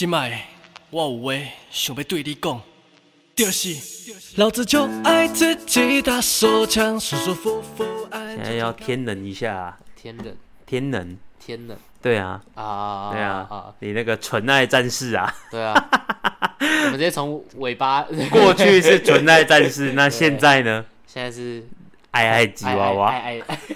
[0.00, 0.46] 心爱，
[0.88, 1.34] 我有话
[1.70, 2.58] 想要对你讲，
[3.36, 3.76] 就是
[4.36, 10.34] 老子就爱自己打手枪，舒舒服服安现在要天冷一下、啊，天冷，
[10.64, 11.76] 天冷，天冷。
[12.00, 13.10] 对啊，啊！
[13.12, 15.74] 对啊，啊，你那个纯爱战士啊，对啊。
[16.60, 20.82] 我们直接从尾巴， 过去是纯爱战士，那现在呢？
[21.06, 21.62] 现在是
[22.12, 23.58] 爱爱吉娃娃，爱爱爱。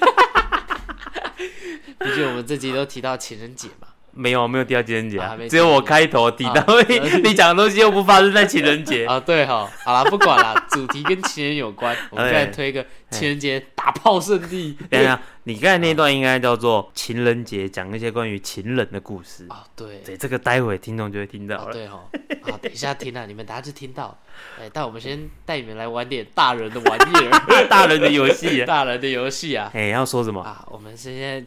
[2.01, 6.83] 毕竟我们这集都提到情人节嘛，没有没有提到情人节啊啊，只有我开头提到啊，
[7.23, 14.77] 你讲的东西又不发生在情人节，啊，对哈，好啦，不管啦， 主题跟情人有关，我们再来推一个情人节打炮圣地。
[14.89, 19.47] 等一下，你刚才那段应该叫做情人节，讲一些关于情人的故事。
[19.49, 21.73] 啊，对，对，这个待会听众就会听到哦，了。
[21.73, 22.01] 对哈，
[22.43, 24.17] 好，等一下听啊，你们等下就听到。
[24.61, 29.71] 哎，但我们先带你们来玩点大人的玩意儿， 大人的游戏啊，大人的游戏啊。
[29.75, 30.41] 哎，要说什么？
[30.43, 31.45] 啊，我们现在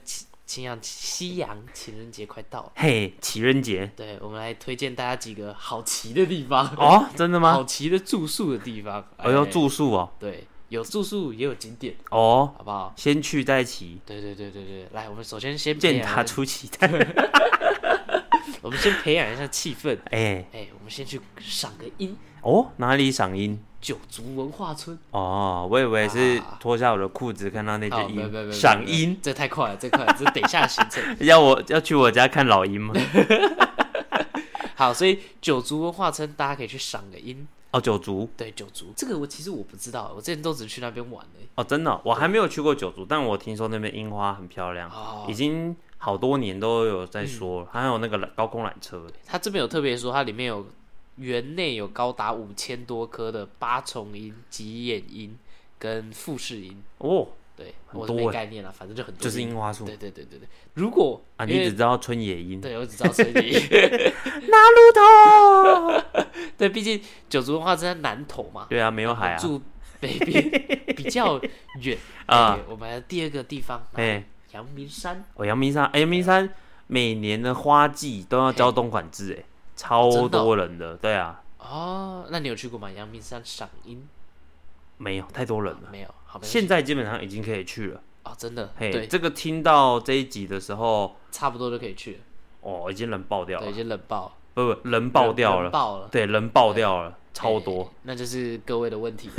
[0.48, 7.66] 清清阳西洋情人节快到了，嘿，情人节对，我们来推荐大家几个好骑的地方，哦，真的吗好吗？
[7.68, 9.06] 骑的住宿的地方。
[9.18, 12.94] 我要哎住宿哦，对，有住宿也有景点，哦，好不好？
[12.96, 16.90] 先去再骑，对对对对对，来，我们首先先培见他出奇蛋。
[18.62, 19.98] 我们先培养一下气氛。
[20.12, 23.60] 哎，哎，我们先去赏个樱，哦，哪里赏樱？
[23.82, 24.98] 九族文化村。
[25.12, 29.20] 哦，我以为是啊脱下我的裤子看到那好，只樱，没有没有没有赏樱。
[29.22, 31.04] 这太快了，这太快了，这等一下的行程。
[31.28, 32.94] 要我要去我家看老鹰吗？
[34.76, 37.46] 好，所以九族文化村大家可以去赏个樱。
[37.72, 41.26] 哦，九族对，九族这个我其实我不知道，我之前都只去那边玩。
[41.56, 50.66] 哦，真的哦、我还没有去过九族，但我听说那边樱花很漂亮，哦已经好多年都有在说了，还有那个高空缆车，它这边有特别说，它里面有
[51.18, 55.38] 园内有高达五千多棵的八重樱、吉眼樱
[55.78, 56.82] 跟富士樱。
[57.00, 58.26] 哦，对，我是很多欸。
[58.28, 59.22] 没概念了，反正就很多。
[59.24, 59.56] 就是樱。
[59.56, 59.86] 花树。
[59.86, 63.68] 对对对对对，如果啊，你只知道春野樱，对我只知道春野樱。
[64.50, 66.22] 那路头，
[66.58, 69.62] 对，毕竟九族文化村在南投嘛，对啊，没有海啊，住
[70.00, 70.50] 北边
[70.96, 71.42] 比较
[71.82, 71.98] 远。
[72.28, 72.54] 啊。
[72.54, 75.24] 哎我们第二个地方，哎，阳明山。
[75.36, 76.48] 哦，阳明山，哎，阳明山
[76.86, 79.44] 每年的花季都要交东款制，哎，
[79.78, 82.92] 超多人的，对啊，哦，那你有去过吗？
[82.92, 84.06] 阳明山赏樱？
[84.98, 86.14] 没有太多人了，没有？
[86.26, 92.20] 好，现在基本上已经可以去了，哦，真的，嘿，对，这个听到这一集的时候，差不多就可以去了，
[92.62, 97.84] 哦，已经人爆掉对，已了，经冷爆，不不，人爆掉了，人爆了，对，人爆掉了，超多。
[97.84, 99.30] 哎，，那就是各位的问题。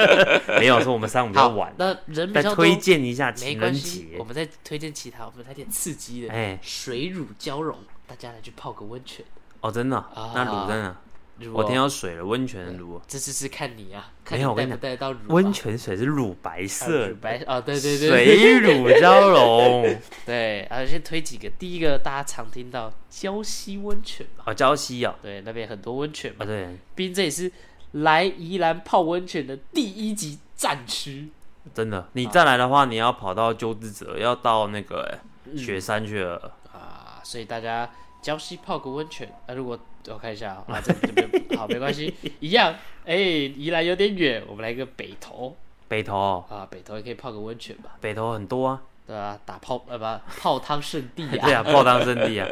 [0.58, 4.16] 没有，是我们三五比较晚，，那人比较推，荐一下没情人，节。
[4.18, 7.76] 我，们再推荐其他，我们来点刺激的，哎，水乳交融，
[8.06, 9.22] 大家来去泡个温泉。
[9.62, 9.96] 哦，真的？
[10.14, 10.96] 哦，啊那卤真的，
[11.38, 15.24] 如我听果到水了，温泉的卤，这次是看你啊，看没有我跟你带不带到乳啊。
[15.28, 19.96] 温泉水是乳白啊色乳，白哦，对对对，水乳交融，
[20.26, 21.48] 对，啊，先推几个。
[21.50, 27.50] 第一个大家常听到礁溪温泉嘛，哦，礁溪哦，对，那边很多温泉嘛啊，对，毕竟这也是
[27.92, 31.30] 来宜兰泡温泉的第一级战区。
[31.72, 37.88] 真的，你再来的话，你要跑到鸠之泽，要到那个哎雪山去了，啊，所以大家
[38.22, 39.28] 礁溪泡个温泉。
[39.46, 39.78] 啊，如果
[40.08, 42.74] 我看一下啊， 啊这这边好没关系，一样。
[43.04, 45.56] 哎，宜兰有点远，我们来一个北投。
[45.88, 46.16] 北投。
[46.16, 51.38] 哦，啊，北投也可以泡个温泉吧，北投很多啊，对啊、打泡呃不泡汤圣地啊。
[51.44, 52.48] 对啊，泡汤圣地啊，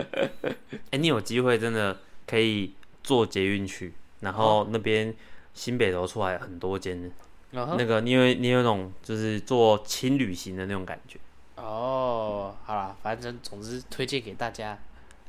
[0.91, 5.15] 哎，你有机会真的可以坐捷运去，然后那边
[5.55, 7.11] 新北投出来很多间，
[7.53, 11.19] 那个你有你有那种就是做轻旅行的那种感觉，
[11.57, 14.79] 哦，好啦，反正总之推荐给大家，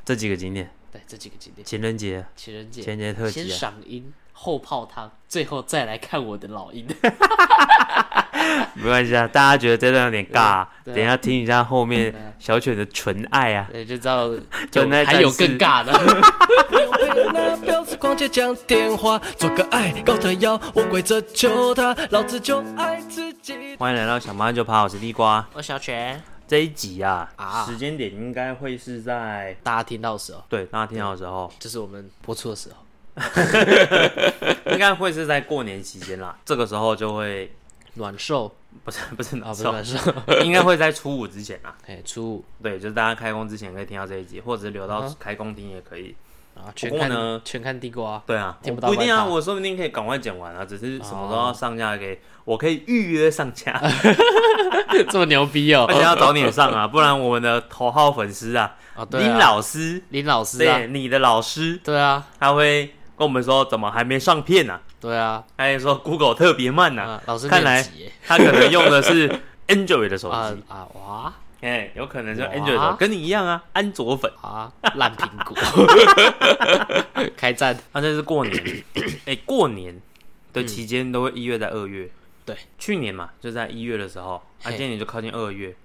[0.03, 2.81] 这几个景点，对这几个景点，情人节，情人节。
[2.81, 6.85] 情人节特先辑啊，赏樱，后泡汤，最后再来看我的老鹰。
[8.73, 14.29] 没关系啊，大家觉得这段有点尬，等一下听一下后面小犬的纯爱啊，对，就知道
[14.72, 15.91] 就有还有更尬的。
[17.33, 23.75] 那婊子逛街讲电话，做个爱高特要，我跪着求他，老子就爱自己。
[23.78, 25.47] 欢迎来到小妈就爬，我是地瓜。
[25.53, 32.86] 我小泉，这一集啊，啊时间点应该会是在大家听到的时候，对大家听到的时候，就是我们播出的时候。
[34.74, 36.38] 应该会是在过年期间啦。
[36.44, 37.50] 这个时候就会
[37.94, 38.53] 暖寿
[38.83, 39.98] 不是 不是啊，不是暖寿，
[40.44, 41.74] 应该会在初五之前啦。
[41.88, 46.13] 哎，初五对，就是大家开工之前可以听到这一集，或者是留到开工听也可以。
[46.66, 48.22] 啊，全不过呢全看地瓜。
[48.25, 53.81] 对啊，听不到不一定啊，我说不定可以赶快剪完啊，只是什么时候哦要上架给我可以预约上架，
[55.10, 55.86] 这么牛逼哦。
[55.88, 55.94] 而！
[55.94, 59.28] 且要早点上啊，不然我们的头号粉丝啊，哦，对啊。
[59.28, 60.78] 林老师，林老师啊。
[60.78, 64.81] 对，，你的老师，对啊，他会跟我们说怎么还没上片呢、啊？
[65.00, 67.86] 对啊，他还说 Google 特别慢呢、啊，老师看来
[68.25, 69.30] 他可能用的是
[69.68, 70.64] Android 的手啊机。
[70.69, 74.31] 啊哇，哎、有可能是哇 Android 跟你一样啊，安卓粉。
[74.42, 75.56] 啊，烂苹果，
[77.38, 77.75] 开战。
[77.92, 78.84] 啊，这是过年，
[79.25, 80.02] 哎、过年
[80.54, 82.10] 的期间都会一月在二月。
[82.44, 85.75] 对，去年嘛，就在一月的时候，啊，嘿今年就靠近二月，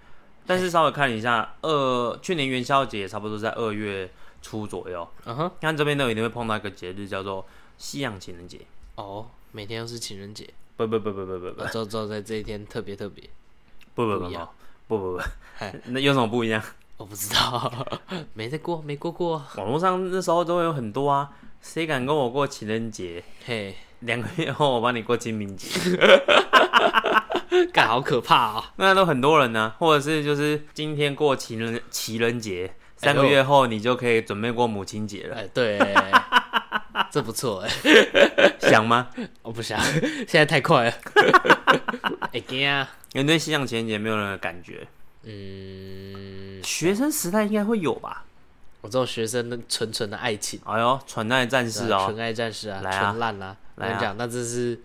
[0.46, 5.06] 但是稍微看一下，二去年元宵节也差不多在二月初左右。
[5.26, 7.46] 嗯哼，看这边都一定会碰到一个节日，叫做
[7.76, 8.60] 西洋情人节。
[8.94, 10.48] 哦，每天都是情人节，
[10.78, 13.22] 不不不不不不不呃只只在这一天特别特别。
[13.94, 14.30] 不不不不
[14.86, 15.22] 不不不
[15.86, 16.62] 那有什么不一样？
[16.96, 17.70] 我不知道，
[18.34, 19.42] 没在过，没过过。
[19.56, 21.28] 网络上那时候都有很多啊，
[21.60, 23.22] 谁敢跟我过情人节？
[23.44, 25.68] 嘿，两个月后我帮你过清明节，
[27.72, 28.72] 干好可怕啊！
[28.76, 35.78] 那都很多人呢、或者是就是今天过情人情人节，三个月后你就可以准备过母亲节了，哎，对，
[37.10, 37.70] 这不错哎，
[38.60, 39.08] 想吗？
[39.42, 40.92] 我不想，现在太快了。
[42.32, 42.88] 哎惊啊！
[43.12, 44.86] 你对西洋情人节没有任何感觉？
[45.24, 48.24] 嗯，学生时代应该会有吧？
[48.82, 53.56] 我知道学生的纯纯的爱情，哎呦，纯爱战士哦，纯爱战士啊，纯烂啊！
[53.74, 54.80] 我跟你讲，那真是，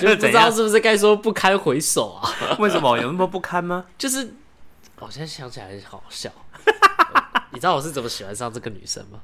[0.00, 2.28] 就不知道是不是该说不堪回首啊？
[2.58, 3.84] 为什么有那么不堪吗？
[3.96, 4.34] 就是，
[4.98, 6.30] 我现在想起来很好笑。
[7.52, 9.20] 你知道我是怎么喜欢上这个女生吗？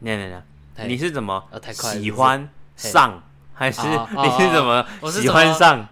[0.00, 0.42] 那那那，哎
[0.84, 3.22] 你是怎么呃太快喜欢上，
[3.54, 5.88] 还是 你是怎么喜欢上？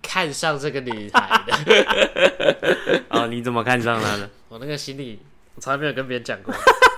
[0.00, 4.30] 看上这个女孩的， 哦，你怎么看上她的？
[4.48, 5.20] 我那个心里
[5.54, 6.54] 我从来没有跟别人讲过，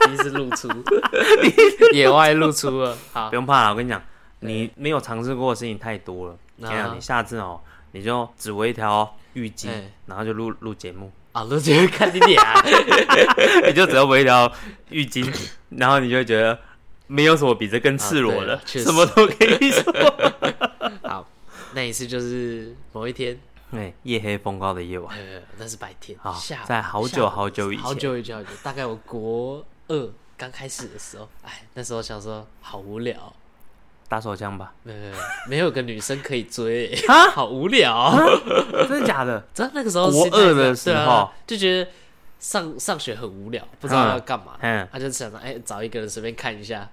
[0.07, 0.69] 第一次露出，
[1.93, 2.97] 野外露出了。
[3.13, 3.29] 好。
[3.29, 4.01] 不，用怕了，我跟你讲，
[4.41, 6.37] 你没有尝试过的事情太多了。
[6.59, 7.61] 我跟你啊讲，你下次哦，
[7.93, 12.63] 你就只围一条浴巾哎，然后就录录节目，啊，露出看你脸啊，
[13.67, 14.51] 你就只要围一条
[14.91, 15.29] 浴巾，
[15.71, 16.57] 然后你就会觉得
[17.11, 19.93] 没有什么比这更赤裸的什么都可以说。
[21.03, 21.27] 好，
[21.75, 23.37] 那一次就是某一天，
[23.73, 27.85] 对，夜黑风高的夜晚，呃，那是白天，好下在好久好久以前。
[27.85, 33.33] 好久以前，好久，大概我国二刚开始的时候，哎，那时候想说好无聊，
[34.09, 34.73] 打手枪吧？
[34.85, 35.13] 呃，
[35.49, 38.17] 没有个女生可以追，啊好无聊。
[38.89, 39.45] 真的假的？
[39.53, 41.29] 知道那个时候国二的时候。
[41.45, 41.91] 就觉得
[42.39, 44.89] 上上学很无聊，不知道要干嘛，嗯。
[44.93, 46.89] 他就想着哎找一个人随便看一下，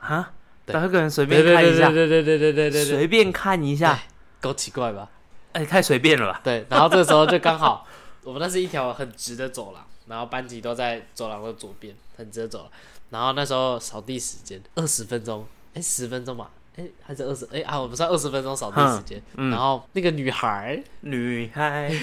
[0.00, 0.32] 啊，
[0.66, 0.72] 对。
[0.74, 3.98] 找一个人随便看一下，对对对对对对对，随便看一下，
[4.40, 5.08] 够奇怪吧？
[5.52, 6.40] 哎，太随便了吧？
[6.44, 7.86] 对，然后这个时候就刚好，
[8.24, 12.68] 我们那是一条很直的走廊，然后班级都在走廊的左边，很直的走廊。
[13.10, 15.44] 然后那时候扫地时间二十分钟，
[15.74, 19.20] 哎，十分钟吧，哎，还是二十，哎啊，我们算二十分钟扫地时间。
[19.34, 21.88] 嗯然后那个女孩，女孩，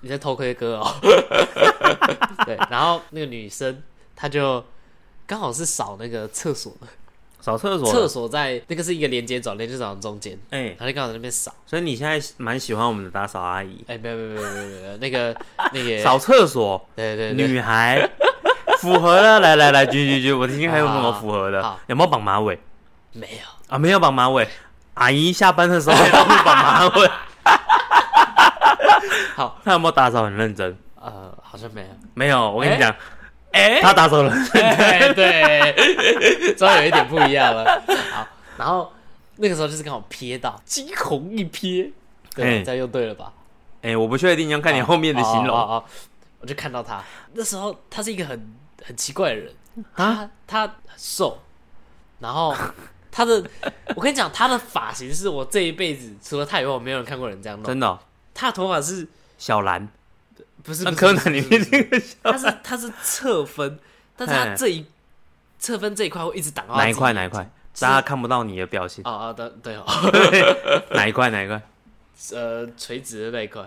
[0.00, 0.94] 你在偷窥歌哦？
[2.44, 3.82] 对，然后那个女生
[4.16, 4.64] 她就
[5.26, 6.86] 刚好是扫那个厕所的，
[7.40, 11.52] 扫厕所，厕，所在那个是一个连接走，连接走廊中间，哎，他就刚好在那边扫。
[11.66, 15.36] 所以你现在蛮喜欢我们的打扫阿姨，哎，没有没有没有没有没有，那个
[15.72, 18.08] 那个扫厕所，对对对，女孩，
[18.78, 22.58] 符合了，来来来，举举举，我听听还有什么符合的好，有没有绑马尾
[23.12, 23.56] 没有。
[23.68, 23.78] 啊？
[23.78, 24.48] 没有绑马尾，
[24.94, 27.10] 阿姨下班的时候 要绑马尾。
[29.34, 30.76] 好，他有没有打扫很认真？
[30.94, 31.88] 呃，好像没有。
[32.14, 32.94] 没有，我跟你讲，
[33.56, 34.30] 哎他打走了。
[34.52, 37.82] 对，对， 稍微有一点不一样了。
[38.12, 38.26] 好，
[38.58, 38.92] 然后
[39.36, 41.92] 那个时候就是刚好瞥到，惊鸿一瞥，
[42.34, 43.32] 对吧，哎这样用对了吧？
[43.82, 45.84] 哎，我不确定，要看你后面的形容。
[46.38, 48.54] 我就看到他，那时候他是一个很
[48.84, 49.52] 很奇怪的人，
[49.94, 51.38] 啊他他很瘦，
[52.20, 52.54] 然后
[53.10, 53.42] 他的，
[53.94, 57.64] 我跟你讲，他的发型是我这一辈子除了他以外，我没有人看过人这样弄。
[57.66, 57.98] 真的哦，
[58.34, 59.08] 他的头发是
[59.38, 59.88] 小兰，
[60.62, 63.78] 不是柯南里面那个他是他是侧分，
[64.16, 64.84] 但是他这一
[65.58, 67.48] 侧分这一块会一直挡到哪一块哪一块？
[67.78, 69.84] 大家看不到你的表情，哦哦对 对哦，
[70.92, 71.60] 哪一块哪一块？
[72.32, 73.62] 呃垂直的那一块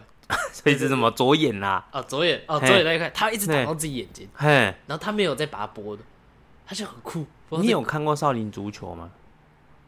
[0.52, 1.86] 所以是什么左眼啦？
[1.92, 4.50] 哦左眼哦左眼那一块，他一直挡到自己眼睛，嘿，
[4.88, 6.02] 然后他没有再把它拨的，
[6.66, 7.26] 他就很酷。
[7.52, 9.12] 你有看过少林足球吗？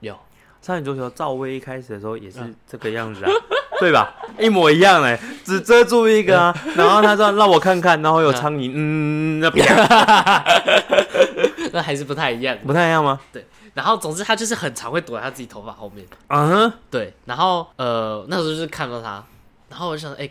[0.01, 0.15] 有
[0.61, 3.31] 少林足球赵薇一开始的时候也是这个样子啊，
[3.81, 4.13] 对吧？
[4.39, 10.43] 一模一样哎，只遮住一个啊，然后他说让我看看，然后有苍蝇，嗯，那啪，
[11.73, 12.55] 那还是不太一样。
[12.65, 13.19] 不太一样吗？
[13.33, 17.13] 对然后总之他就是很常会躲在他自己头发后面，啊哈，对。
[17.25, 19.23] 然后呃那时候就是看到他，
[19.69, 20.29] 然后我就想哎、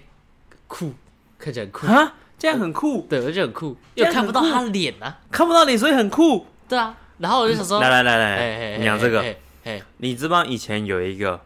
[0.69, 0.93] 酷，
[1.39, 6.47] 看起来很酷，啊，这样很酷，对，我就很酷，这样因为看不到他脸啊，看不到脸，所以很酷。
[6.69, 6.95] 对啊。
[7.19, 9.25] 然后我就想说，来来来哎来，你讲这个，，
[9.65, 11.39] 哎你知不知道以前有一个哎，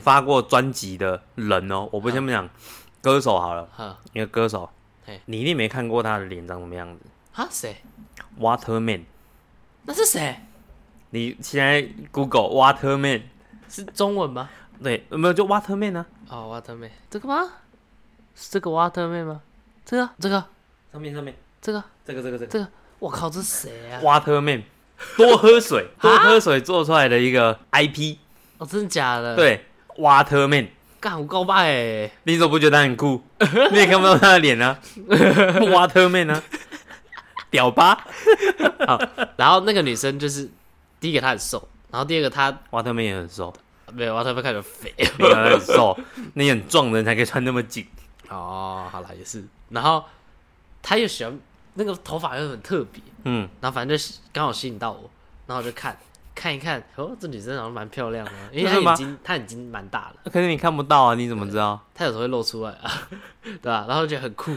[0.00, 1.88] 发过专辑的人哦？
[1.92, 2.48] 我不先不讲
[3.00, 4.68] 歌手好了，哈一个歌手，
[5.26, 7.76] 你一定没看过他的脸长什么样子啊谁
[8.40, 9.02] ？，Waterman。
[9.84, 10.40] 那是谁？
[11.10, 13.22] 你现在 Google Waterman，
[13.68, 14.50] 是中文吗？
[14.82, 16.04] 对，有没有就 Waterman 呢？
[16.28, 17.52] 哦，Waterman 这个吗？
[18.34, 19.40] 是这个 Waterman 吗？
[19.84, 20.44] 这个这个
[20.92, 24.64] 上面上面这个，这个这个这这个，我靠，这是谁啊？Waterman，
[25.16, 28.16] 多喝水，多喝水做出来的一个 IP，
[28.58, 29.64] 哦，真的假的？，对
[29.98, 30.68] ，Waterman。
[30.98, 33.22] 干我告白哎，你怎么不觉得他很酷？
[33.70, 36.42] 你也看不到他的脸啊， Waterman 啊，
[37.50, 38.06] 屌吧。
[39.36, 40.50] 然后那个女生就是
[40.98, 43.52] 第一个她很瘦，然后第二个她，Waterman 也很瘦，
[43.92, 44.94] 没有 Waterman 看起来肥。
[44.96, 45.96] 你看他很瘦，
[46.34, 47.86] 你很壮的人才可以穿那么紧。
[48.28, 50.02] 哦，好了也是，然后
[50.82, 51.38] 她又喜欢
[51.74, 55.08] 那个头发又很特别，嗯，然后反正就刚好吸引到我，
[55.46, 55.96] 然后我就看
[56.36, 61.80] 看一看，哦，这女生好像蛮漂亮的， 因为她真的吗眼睛她眼睛蛮大的，可是你看不到啊，你怎么知道？
[61.94, 63.08] 她有时候会露出来啊，
[63.42, 64.52] 对吧、然后觉得很酷，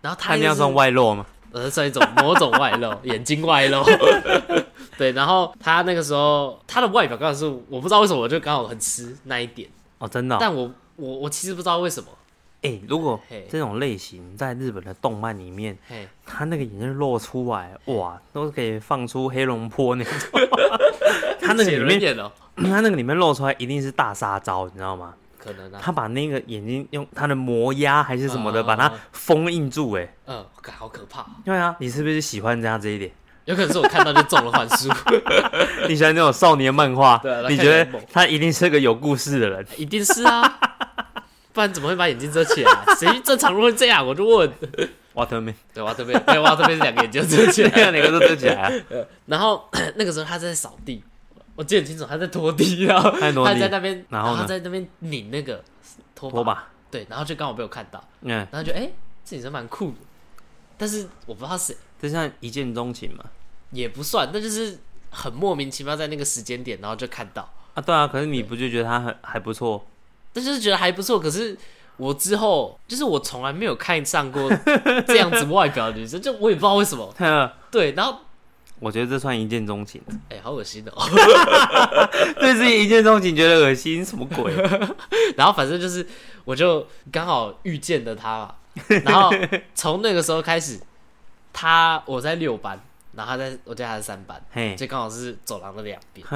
[0.00, 1.26] 然后她那样算外露吗？
[1.52, 3.84] 呃，算一种某种外露， 眼睛外露。
[4.96, 10.38] 对，然后她那个时候她的外表刚好是我不知道为什么我就刚好很吃那一点，哦，真的哦。
[10.40, 12.08] 但我我我其实不知道为什么，
[12.64, 15.78] 哎，如果嘿这种类型在日本的动漫里面，
[16.26, 20.12] 他那个眼睛露出来，哇，都可以放出黑龙坡那种。
[21.40, 22.16] 他那个写里面，
[22.56, 25.14] 他那个里面露出来一定是大杀招，你知道吗？
[25.38, 29.92] 可能啊，他把那个眼睛用他的磨压还是什么的，嗯把它封印住。
[29.92, 33.10] 哎，嗯，干好可怕，对啊，你是不是喜欢这样这一点？
[33.44, 34.88] 有可能是我看到就中了幻术，
[35.86, 37.46] 你喜欢那种少年漫画对啊？
[37.46, 39.66] 你觉得他一定是个有故事的人？
[39.76, 40.58] 一定是啊，
[41.54, 42.84] 不然怎么会把眼睛遮起来？
[42.98, 44.06] 谁正常人会这样？
[44.06, 44.52] 我就问，
[45.14, 48.72] 瓦特曼，对，我这边，对，我这边是两个眼睛遮起来， 两个都遮起来啊。
[49.26, 51.02] 然后 那个时候他在扫地，
[51.54, 55.62] 我记得很清楚，他在拖地，然后他在那边，然后他在那边拧那个
[56.16, 58.90] 拖拖把，对，然后就刚好被我看到，嗯，然后就哎、
[59.24, 59.98] 这女生蛮酷的，
[60.76, 63.24] 但是我不知道她谁，这像一见钟情嘛？
[63.70, 64.76] 也不算，那就是
[65.10, 69.86] 很莫名其妙在那个时间点，然后就看到，啊，对啊，可是你不就觉得他很还不错？
[70.34, 71.18] 但就是觉得还不错。
[71.18, 71.56] 可是
[71.96, 74.50] 我之后就是我从来没有看上过
[75.06, 77.14] 这样子外表的女生，就我也不知道为什么。
[77.16, 78.18] 哼 对，然后
[78.80, 80.02] 我觉得这算一见钟情。
[80.28, 80.92] 哎、好恶心哦。
[82.40, 84.52] 对自己一见钟情觉得恶心，什么鬼？
[85.36, 86.06] 然后反正就是
[86.44, 88.54] 我就刚好遇见了她嘛，
[89.04, 89.32] 然后
[89.74, 90.80] 从那个时候开始，
[91.52, 92.80] 她我在六班，
[93.12, 96.26] 然后他在我记得她是三班，嘿，就刚好是走廊的两边。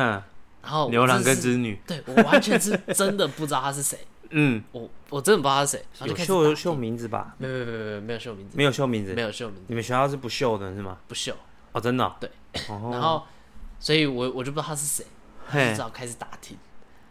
[0.68, 3.98] 哼，然后牛郎跟织女，对我完全是真的不知道他是谁，
[4.30, 7.34] 嗯，我我真的不知道他是谁，就秀秀名字吧？
[7.38, 10.98] 没有没有没有没有没有秀名字，没有秀名字没，有秀名字，你们学校是不秀的是吗？
[11.08, 11.34] 不秀。
[11.72, 12.14] 哦，真的哦。
[12.20, 12.30] 对
[12.68, 13.22] 哦， 然后，
[13.78, 16.56] 所以我我就不知道他是谁，就嘿只，好开始打听。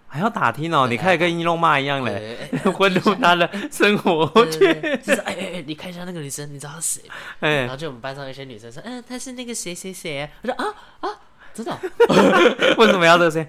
[0.10, 7.10] 还要打听哦，你开始跟伊隆妈一样嘞， 混入他的生活就是哎哎哎，你看一下那个女生，你知道她是谁
[7.42, 7.50] 哎？
[7.50, 10.30] 然哎，后就我们班上有一些女生说，嗯，她是那个谁谁谁啊。
[10.44, 10.66] 我说啊
[11.02, 11.10] 啊，
[11.58, 13.48] 真的哦， 为什么要这些？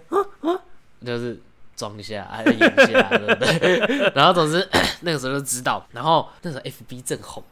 [1.05, 1.41] 就是
[1.77, 4.13] 装一下，还要演一下，对不对？
[4.17, 4.67] 然后总之
[5.03, 7.43] 那个时候就知道，然后那时候 FB 正红。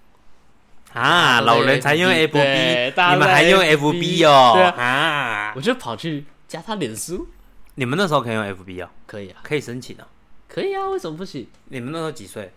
[0.93, 4.53] 啊，老人才用 FB，你们还用 FB FB 哦？
[4.55, 7.29] 对啊啊，我就跑去加他脸书，
[7.75, 10.07] 你们那时候可以用 FB 哦，可以啊，可以申请啊。
[10.49, 11.47] 可以啊，为什么不行？
[11.67, 12.51] 你们那时候几岁？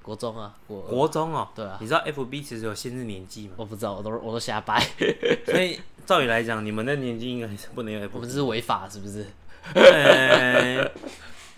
[0.00, 1.48] 国中啊，国国中哦。
[1.54, 3.54] 对啊你知道 FB 其实有限制年纪吗？
[3.56, 4.80] 我不知道，我都我都瞎掰，
[5.46, 8.28] 所以照理来讲，你们的年纪应该是不能用我们。
[8.28, 9.26] 这是违法是不是？
[9.74, 10.90] 呃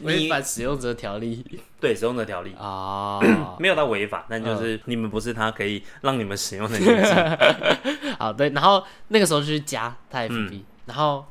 [0.01, 1.45] 违你反使用者条例
[1.81, 3.21] 对使用者条例啊。
[3.59, 7.11] 没有到违法，但就是你们不是他可以让你们使用的年纪。
[8.19, 11.25] 好，对，然后那个时候就去加他 FB，、嗯然后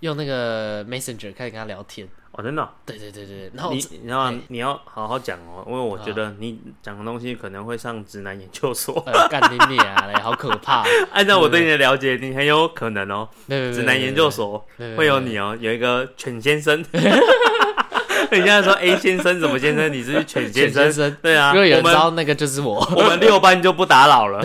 [0.00, 2.08] 用那个 Messenger 开始跟他聊天。
[2.32, 2.68] 哦，真的哦。
[2.86, 9.02] 对对对对，然后你这你知道吗嘿你要好好讲哦，因为我觉得你讲的东西可能会上直男研究所。
[9.06, 10.84] 呃干你娘嘞，好可怕！
[11.12, 14.64] 按照我对你的了解，你很有可能哦，直男研究所
[14.96, 16.84] 会有你哦，有一个犬先生。
[18.30, 22.78] 人家说 A 先生什么先生，你是犬先生犬先，生对啊，因为有我们人知道那个就是我。
[22.94, 24.40] 我们六班就不打扰了。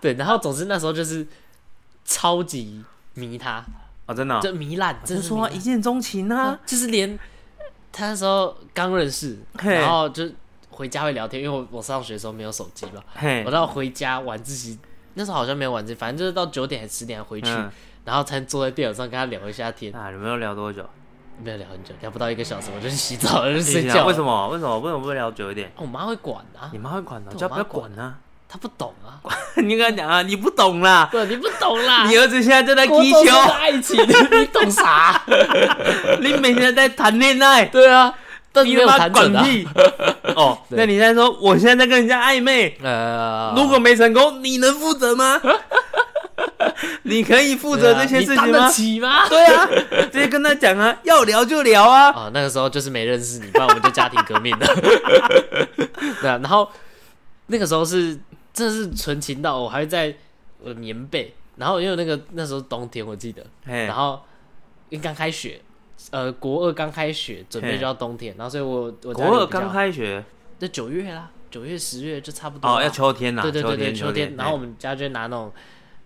[0.00, 1.24] 对，然后总之那时候就是
[2.04, 2.82] 超级
[3.14, 3.64] 迷他，
[4.08, 7.16] 哦，真的哦，就糜烂，是说一见钟情啊，就是连
[7.92, 10.28] 他那时候刚认识，嘿然后就
[10.70, 14.76] 回家会聊天，因为我我上学的时候没有手机嘛，嘿我，到回家晚自习，
[15.14, 17.70] 那时候好像没有晚自习，反正就是到九点还十点回去，嗯
[18.04, 20.82] 然后才坐在电脑上跟他聊一下天，啊，你们要聊多久？
[21.44, 24.06] 没有聊很久，聊不到一个小时，我就去洗澡我，就睡觉。
[24.06, 24.20] 为什？
[24.24, 24.48] 么？
[24.48, 24.78] 为什么？
[24.80, 25.70] 为什么不聊久一点？
[25.76, 28.18] 我妈会管啊你，妈会管的，对叫不要管管啊！
[28.48, 29.20] 她不懂啊，
[29.56, 32.06] 你跟他讲啊，你不懂啦，对，你不懂啦。
[32.06, 35.20] 你儿子现在正在踢球，爱情，你懂啥？
[36.20, 38.12] 你每天在谈恋爱，对啊，
[38.52, 39.08] 但你他妈。
[39.10, 39.68] 管屁！
[40.34, 45.40] 哦，那你在说我现在在跟人家暧昧，呃，如果没成功，你能负责吗？
[47.02, 48.68] 你可以负责这些事情吗？
[48.70, 49.28] 起吗？
[49.28, 49.68] 对啊，
[50.12, 52.10] 直接跟他讲啊，要聊就聊啊。
[52.12, 54.66] 啊，那个时候就是没认识你，不然我们就家庭革命了。
[56.20, 56.70] 对啊，然后
[57.46, 58.18] 那个时候是
[58.52, 60.14] 真的是纯情到我还会在
[60.60, 64.20] 我的棉被，然后因为那个那时候冬天我记得，然，后
[64.88, 65.60] 因为刚开学，
[66.10, 70.24] 呃，国二刚开学，准备就要冬天，然后所以我我国二刚开学？
[70.58, 75.52] 就九月啦，九月十月就差不多哦，要秋天呐，对对对对，秋秋天，然后我们家就拿那种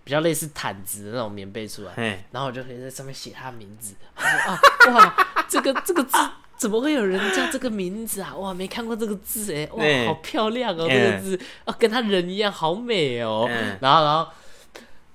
[0.03, 3.95] 比较类似毯子的那种棉被出来，然后我就可以在上面写他的名字。
[4.13, 4.59] 啊，
[4.93, 6.17] 哇，这个这个字
[6.57, 8.35] 怎么会有人叫这个名字啊？
[8.35, 13.47] 哇，没看过这个字哎，哇，好漂亮哦，嗯这个字啊，跟他人一样，好美哦。
[13.49, 14.27] 嗯然后然后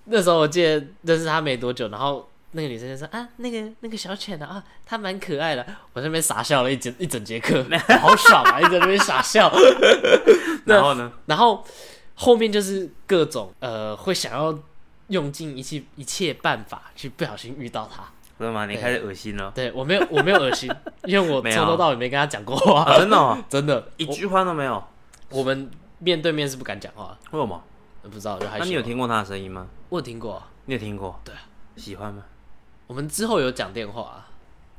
[0.04, 2.28] 那时候我记得认识他没多久，然后。
[2.52, 5.62] 那个女生就说啊，那个那个小犬的啊，她蛮可爱的。
[5.92, 7.62] 我在那边傻笑了一整一整节课，
[8.00, 8.58] 好爽啊！
[8.58, 9.52] 一直在那边傻笑。
[10.64, 11.12] 然后呢？
[11.26, 11.62] 然后
[12.14, 14.58] 后面就是各种呃，会想要
[15.08, 18.02] 用尽一切一切办法去不小心遇到他。
[18.38, 18.66] 真的吗？
[18.66, 20.70] 你开始恶心了对我没有我没有恶心，
[21.04, 22.98] 因为我从头到尾没跟他讲过话，啊？
[22.98, 24.82] 真的哦， 真的一句话都没有？
[25.30, 27.62] 我们面对面是不敢讲话，为什么？
[28.02, 28.60] 不知道就害羞。
[28.60, 28.80] 那你有？
[28.82, 29.66] 听过他的声音吗？
[29.90, 31.20] 我有听过，你有听过？
[31.24, 31.40] 对啊，
[31.76, 32.22] 喜欢吗？
[32.86, 34.28] 我们之后有讲电话啊，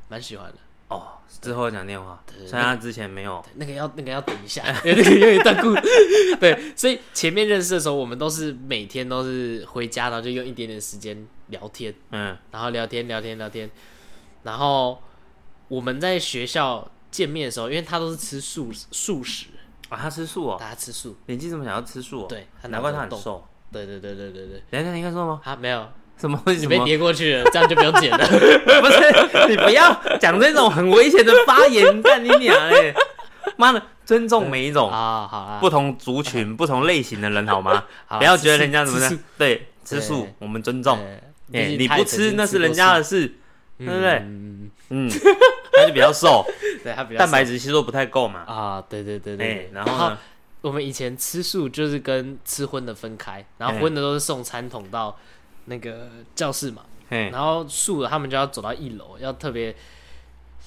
[0.08, 0.56] 蛮喜欢的。
[0.88, 1.06] 哦，
[1.40, 3.44] 之后讲电话，对虽然他之前没有。
[3.54, 6.36] 那个要那个要等一下，因为那个有一段故事。
[6.40, 11.94] 对，所以前面认识的时候，我们都是每天都是回家，然后就用一点点时间聊天。
[12.10, 13.70] 嗯，然后聊天聊天聊天，
[14.44, 15.02] 然后
[15.68, 19.46] 我们在学校见面的时候，因为他都是吃素素食，
[19.88, 23.46] 啊，他吃素哦，大家吃素，年纪这么小要吃素哦，对，他难怪他很瘦。
[23.72, 25.40] 对对对对对对，等一下，你看说吗？
[25.44, 25.86] 他没有，
[26.18, 26.42] 什么？
[26.46, 26.74] 为什么？
[26.74, 28.18] 你被叠过去了，这样就不用剪了。
[28.26, 32.92] 不是，你不要讲这种很危险的发言，干你娘嘞！
[33.56, 37.84] 妈的，尊重每一种啊，好啊，不同族群、 不同类型的人，好吗？
[38.06, 40.98] 好不要觉得人家怎么样，对，吃素我们尊重。
[41.52, 43.26] 对哎，你不吃那是人家的事，
[43.78, 45.10] 对对不对嗯，嗯，
[45.72, 46.44] 他就比较瘦，
[46.82, 48.40] 对他比较蛋白质吸收不太够嘛。
[48.40, 50.18] 啊，对对对哎对，，然后呢？
[50.62, 55.16] 我们以前吃素就是跟吃荤的分开，然后哎荤的都是送餐桶到
[55.64, 59.74] 那个教室嘛，嘿，然后素的他们就要走到一楼，要特别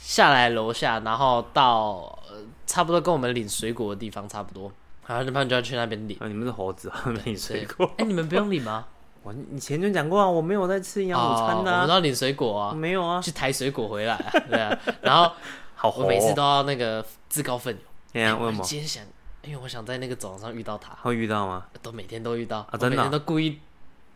[0.02, 4.72] 下来楼下，然后到呃差不多跟我们领水果的地方差不多，
[5.06, 6.18] 然后他们就要去那边领。
[6.20, 7.90] 啊你们是猴子啊，领水果。
[7.98, 8.86] 哎、你们不用领吗？
[9.24, 14.78] 我以前就讲过啊，我没有在吃营养午餐的啊，哦我们都要领水果啊，没有啊，去抬水果回来啊， 对啊。
[15.02, 15.32] 然后
[15.76, 15.94] 好哦。
[15.98, 17.84] 我每次都要那个自告奋勇，
[18.14, 18.64] 哎呀，为我什么？
[18.64, 19.04] 今天想，
[19.44, 21.66] 因为我想在那个走廊上遇到他，会遇到吗？
[21.82, 23.04] 都每天都遇到，我真的啊？
[23.04, 23.60] 每天都故意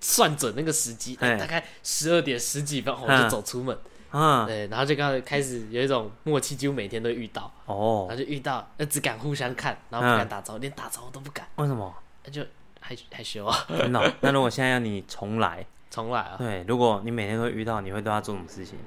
[0.01, 3.77] 算准那个时机，大概十二点十几分我就嗯走出门，
[4.11, 7.49] 嗯，对，然后就刚刚开始有一种默契，几乎每天都遇到。
[7.65, 8.05] 哦。
[8.09, 11.93] 然，后就遇到，呃，只敢互相看，然后不敢打招呼，连打招呼都不敢，为什么？
[12.25, 12.41] 那就
[12.87, 14.11] 害害羞啊， 真的哦？
[14.21, 16.35] 那如果现在要你重来， 重来啊！
[16.37, 18.77] 对，如果你每天都会遇到，你会对他做什么事情？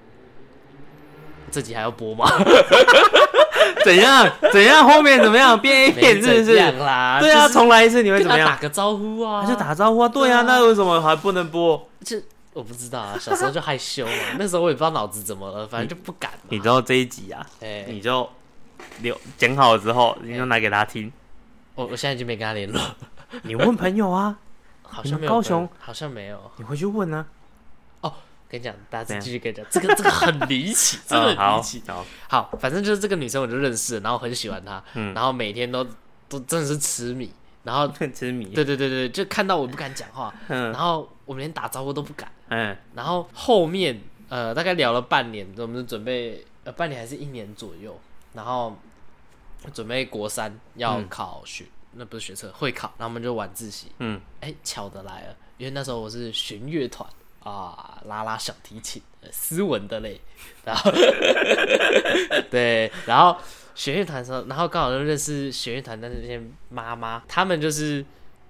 [1.50, 2.26] 这集还要播吗？
[3.84, 4.28] 怎样？
[4.52, 4.86] 怎样？
[4.88, 5.58] 后面怎么样？
[5.60, 6.56] 变 A 片是不没怎是？
[6.56, 8.48] 样啦，对啊，就是重来一次你会跟怎么样？
[8.48, 11.88] 打个招呼啊，他就打招呼啊，对啊，那为什么还不能播？
[12.04, 12.16] 就
[12.52, 16.38] 我不知道啊，小时候就害羞嘛，那时候我也不知道脑子怎么了，反正就不敢嘛。
[16.50, 18.28] 你知道这一集啊，哎，你就
[19.00, 21.12] 留剪好了之后，你就拿给他听。
[21.74, 22.80] 我我现在已经没跟他联络，
[23.44, 24.38] 你问朋友啊，
[24.82, 26.50] 好像高雄好像没有。
[26.56, 27.26] 你回去问啊。
[28.00, 28.12] 哦
[28.48, 35.86] 跟你讲，大家继续跟你讲，这个这个很离奇， 真的离奇。，好，好，反正就是这个女生我就认识，然后很喜欢她，嗯然后每天都
[36.28, 37.30] 都真的是痴迷，
[37.62, 38.46] 然后 痴迷。
[38.46, 42.28] 对对对对，就看到我不敢讲话，嗯然后我们连打招呼都不敢。
[42.48, 47.96] 嗯然后后面呃大概聊了半年，我们准备呃半年还是一年左右，
[48.32, 48.76] 然后
[49.72, 53.88] 准备国三要嗯考学，那不是学测会考，然后我们就晚自习。
[53.98, 57.09] 嗯，哎，巧的来了，因为那时候我是弦乐团
[57.42, 60.20] 啊，拉拉小提琴，呃斯文的嘞，
[60.64, 60.90] 然后
[62.50, 63.37] 对，然后
[63.74, 68.05] 弦乐团的时候，然后刚好就认识弦乐团的那些妈妈，他们就是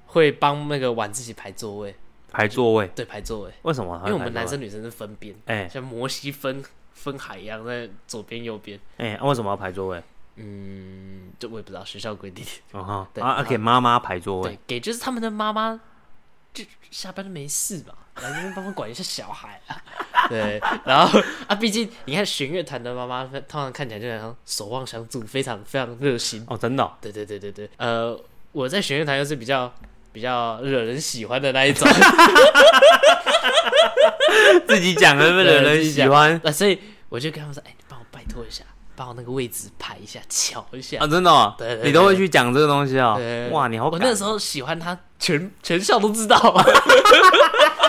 [0.06, 1.94] 会帮那个晚自习排座位，
[2.30, 3.52] 排座位，对，排座位。
[3.62, 3.96] 为什么？
[4.04, 8.78] 因为我们男生女生是分边，哎像摩西分分海一样，在左边右边。
[8.98, 10.02] 哎，啊为什么要排座位？
[10.40, 12.44] 嗯，这我也不知道学校规定。
[12.72, 15.78] 哦哈， 对啊啊，给妈妈排座对位。，给就是他们的妈妈，
[16.52, 19.76] 就下班都没事嘛， 来这边帮忙管一下小孩啊。
[20.28, 26.44] 对，然后啊，毕竟你看弦乐团的妈妈，通常看起来就好像守望相助，非常非常热心。
[26.48, 28.18] 哦，真的哦，对对对对对，呃，
[28.52, 29.72] 我在弦乐团又是比较
[30.12, 31.88] 比较惹人喜欢的那一种，
[34.68, 38.62] 自己讲的，惹人喜欢那所以我就跟他们说，哎，你帮我拜托一下，
[39.00, 41.06] 把我那个位置排一下，瞧一下啊，。
[41.06, 43.48] 真的你都会去讲这个东西哦对。
[43.48, 46.36] 哇，你好，我那时候喜欢他，全全校都知道。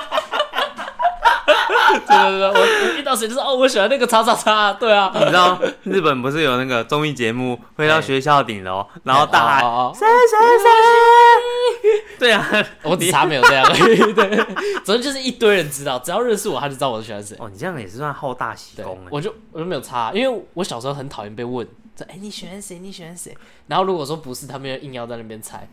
[3.04, 12.19] 到谁，就是哦，我喜欢那个叉叉叉，对啊，你知道日本不是有那个综艺节目会到学校顶楼，然后大喊谁谁谁？
[12.19, 12.47] 对啊，
[12.84, 14.45] 我只差没有这样而已， 对，
[14.84, 17.36] 总之就是一堆人知道，只要认识我，他就知道我喜欢谁。
[17.39, 19.08] 哦，你这样也是算好大喜功哎。
[19.10, 21.65] 我就我就没有差，因为我小时候很讨厌被问，
[21.97, 22.78] 说哎、你喜欢谁？
[22.80, 23.36] 你喜欢谁？
[23.67, 25.67] 然后如果说不是，他们又硬要在那边猜，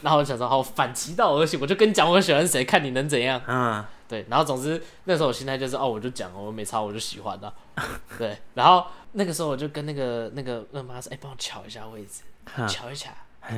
[0.00, 3.40] 然后我就想说好反其道而行，我就跟你讲我喜欢谁，看你能怎样。
[3.46, 7.50] 嗯，对，然后总之那时候我心态就是哦，我就讲我没差，我就喜欢的、
[8.18, 12.20] 对，然后那个时候我就跟那个那个那妈说，哎、帮我瞧一下位置，
[12.54, 13.10] 哼瞧一瞧，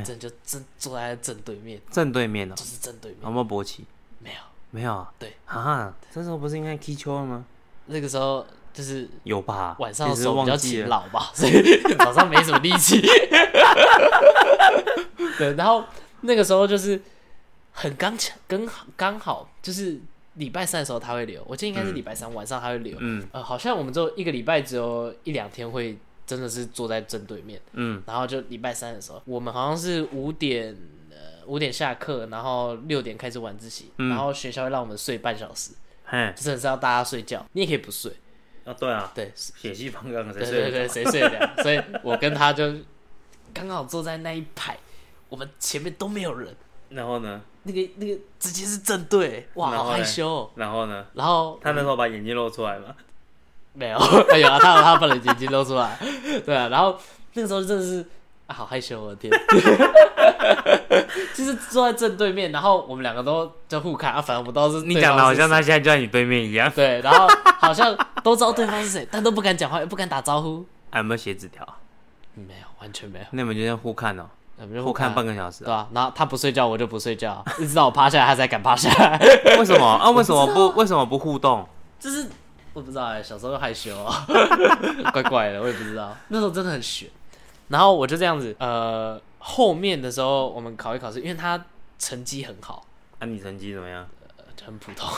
[0.04, 3.84] 真就正坐在正对面，正对面哦就，是正对面，有没有勃起？
[4.20, 4.36] 没有。
[4.70, 5.12] 没有啊。
[5.18, 7.44] 对啊，这时候不是应该踢球了吗？
[7.86, 9.74] 那个时候就是有吧？
[9.80, 10.56] 晚上的时候比较。
[10.56, 13.00] 勤劳吧，所以 早上没什么力气。
[15.36, 15.84] 对，然后
[16.20, 17.00] 那个时候就是
[17.72, 20.00] 很刚巧，刚好刚好就是
[20.34, 22.96] 礼拜三的时候他会留，我记得应该是礼拜三晚上他会留。
[23.00, 23.26] 嗯。
[23.32, 28.02] 呃，好像我们只有一个礼拜只有一两天会真的是坐在正对面，嗯。
[28.06, 30.76] 然后就礼拜三的时候，我们好像是五点
[31.10, 34.08] 呃五点下课，然后六点开始晚自习，嗯。
[34.08, 35.72] 然后学校会让我们睡半小时，
[36.04, 38.12] 嘿，就是要大家睡觉，你也可以不睡，
[38.64, 40.88] 啊对啊，对，血气方刚，谁对对对？
[40.88, 41.54] 谁睡得了？
[41.62, 42.74] 所以我跟他就
[43.52, 44.76] 刚好坐在那一排，
[45.28, 46.54] 我们前面都没有人，
[46.94, 47.40] 然后呢？
[47.66, 51.04] 那个那个直接是正对，哇，好害羞哦、然后呢？
[51.14, 52.94] 然后他那时候把眼睛露出来吗？
[53.72, 53.98] 没有，
[54.38, 55.98] 有啊，他他把眼睛露出来，
[56.44, 56.96] 对啊，然后
[57.32, 58.06] 那个时候真的是、
[58.46, 59.32] 啊、好害羞，我的天，
[61.34, 66.70] 就是坐在正对面，然后我们两个都就互看啊，反正我们都是你讲的好像他他现在就在你对面一样。
[66.74, 67.26] 对，然后
[67.58, 71.66] 好像都知道对方是谁，但都不敢讲话，也不敢打招呼，还有没有写纸条？
[72.34, 75.34] 没有，完全没有，那你们就这样互看哦，我们就互看半个。
[75.34, 75.72] 小时对。
[75.72, 79.18] 啊，然后他不睡觉，我就不睡觉，一直到我趴下来，他才敢趴下来。
[79.58, 80.10] 为什么啊？
[80.10, 81.66] 为什么不为什么不互动？
[81.98, 82.26] 就是
[82.72, 84.26] 我不知道哎、小时候害羞啊，
[85.12, 86.16] 怪怪的，我也不知道。
[86.28, 87.08] 那时候真的很悬。
[87.68, 91.62] 然后我就这样子，呃，后面的时候我们考一考试，因为他
[91.98, 92.84] 成绩很好，
[93.18, 94.06] 啊，你成绩怎么样？
[94.36, 95.08] 呃很普通。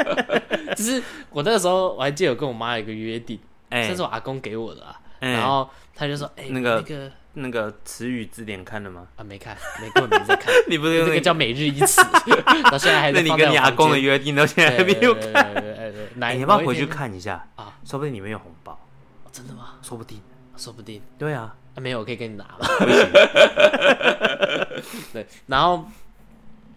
[0.76, 3.38] 就是我那个时候我还记得我跟我妈有一个约定，
[3.70, 4.82] 哎这是我阿公给我的
[5.20, 9.06] 然后他就说：“哎、那个那个那个词语字典看了吗？
[9.16, 10.52] 啊，没看，没根本没在看。
[10.68, 11.14] 你不是用那个？
[11.14, 12.00] 那个叫每日一词，
[12.70, 16.34] 到现在还那你跟你阿公的约定到现在还对没有看？
[16.36, 17.46] 你要不要回去看一下？
[17.56, 17.76] 啊？
[17.84, 18.72] 说不定里面有红包，
[19.24, 19.74] 哦真的吗？
[19.82, 20.20] 说不定。
[20.56, 21.02] 说不定。
[21.18, 22.58] 对啊，啊、没有，我可以给你拿吧。
[25.12, 25.84] 对，然后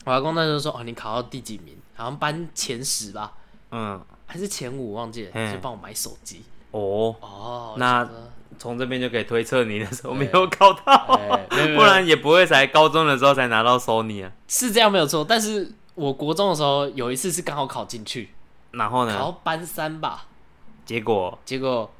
[0.03, 1.77] 我阿公那时候说：“哦，你考到第几名？
[1.93, 3.33] 好像班前十吧，
[3.71, 4.93] 嗯，还是前五？
[4.93, 6.43] 忘记了。”嗯就帮我买手机。
[6.71, 8.07] 哦，哦，那
[8.57, 11.19] 从这边就可以推测你那时候对没有考到，
[11.75, 14.31] 不然也不会才高中的时候才拿到 Sony 啊。
[14.47, 15.25] 是这样没有错。
[15.27, 18.29] 但是我国中的时候有一次是刚好考进去，
[18.71, 19.17] 然后呢？
[19.17, 20.25] 考到班三吧，
[20.85, 21.91] 结果，结果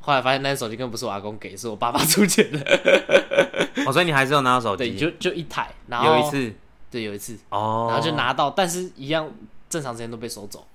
[0.00, 2.60] 后来发现那手机根本不是我阿公给，是我爸爸出钱的。
[3.86, 4.98] 哦，所以你还是有拿到手对，机？
[4.98, 6.52] 就就一台，然后有一，次
[6.90, 9.30] 对，有一次，哦，然后就，拿到，但是一样
[9.68, 10.66] 正常时间都被收走，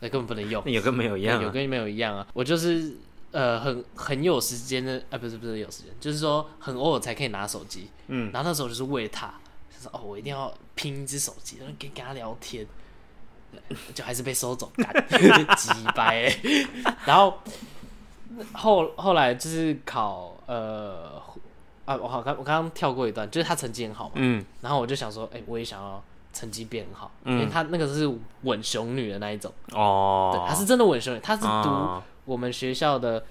[0.00, 0.62] 那根本不能用。
[0.66, 1.42] 那有跟没有一样啊？
[1.42, 2.26] 有跟没有一样啊。
[2.32, 2.96] 我就是
[3.32, 7.90] 呃很很有时间的，啊不是不是有时间，就是说很偶尔才可以拿手机。
[8.06, 9.26] 嗯，然后那时候就是为了他，
[9.70, 12.66] 就是哦我一定要拼一只手机，然后跟跟他聊天，
[13.94, 14.92] 就还是被收走，干
[15.56, 16.66] 鸡掰欸。
[17.04, 17.38] 然后
[18.52, 21.20] 后后来就是考呃
[21.84, 28.10] 啊我好刚我刚刚跳过一段，就是他成绩很好嘛，嗯然后我就想说，哎、我也想要成绩变很好，嗯因为他那个是
[28.42, 29.52] 稳熊女的那一种。
[29.72, 33.24] 哦，对，他是真的稳熊女，他是读哦我们学校的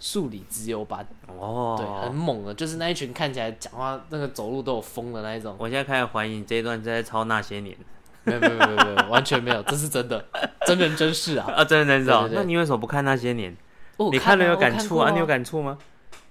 [0.00, 5.54] 数理资优班，哦，对，很猛的，就是那一群看起来讲话那个走路都有风的那一种。
[5.58, 7.76] 我现在开始怀疑你这一段是在抄那些年
[8.24, 10.24] 没有没有没有没有，完全没有，这是真的，
[10.66, 11.52] 真人真事啊！
[11.54, 12.30] 啊，真人真的哦对。
[12.30, 13.54] 对对那你为什么不看那些年？
[13.98, 15.10] 哦你看了有感触啊？
[15.10, 15.76] 你有感触吗？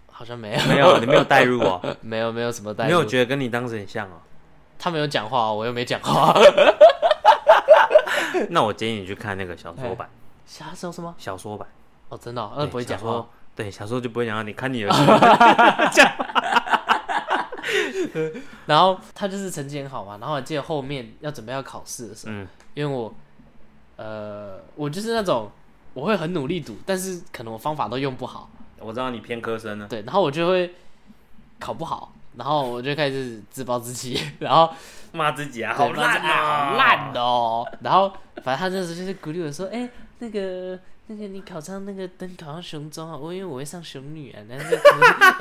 [0.07, 4.17] 好像没有，没有，你没有代入哦， 没有没有什么代入，没有觉得跟你当时很像哦。
[4.79, 6.33] 他没有讲话，我又没讲话。
[8.49, 10.09] 那我建议你去看那个小说版，
[10.47, 11.13] 小说什么？
[11.17, 11.67] 小说版，
[12.11, 13.29] 哦，真的哦，那不会讲话对小说。
[13.55, 14.89] 对，小时候就不会讲到你看你的，
[18.67, 23.13] 然后他就是成绩很好嘛，然后我记得后面要准备要考试的时候，嗯因为我
[23.95, 25.49] 呃，我就是那种
[25.93, 30.73] 我会很努力读，但是可能我方法都用不好，我知道你偏科生呢，对，然后我就会
[31.59, 34.69] 考不好，然后我就开始自暴自弃，然后
[35.13, 38.11] 骂自己啊，好烂哎啊，好烂哦，然后
[38.43, 40.77] 反正他那时候就是鼓励我说，哎、那个。
[41.11, 44.65] 那个你考上那个灯考上雄中啊，我因为我会上雄女啊，但是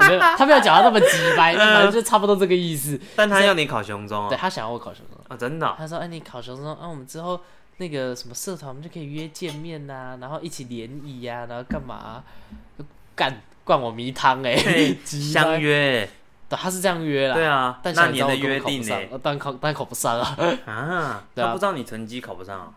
[0.09, 3.01] 没有，他没有讲到那么直白，反正就差不多这个意思。
[3.15, 5.67] 但他要你考雄中哦，对他想要我考雄中，啊，真的？
[5.69, 7.41] 哦，他说：“哎、你考雄中，啊，我们之后
[7.77, 11.95] 那个什么社团，我们就可以约见面呐、然后一起联谊呀，然后干嘛？
[11.95, 12.25] 啊、
[13.15, 14.57] 干灌我迷汤哎、
[15.05, 16.09] 相约，
[16.49, 17.35] 对，他是这样约啦。
[17.35, 18.97] 对啊，但那年的约定呢？
[19.13, 20.37] 呃但考但考不上啊。
[20.67, 21.25] 啊。
[21.37, 22.73] 他不知道你成绩考不上啊，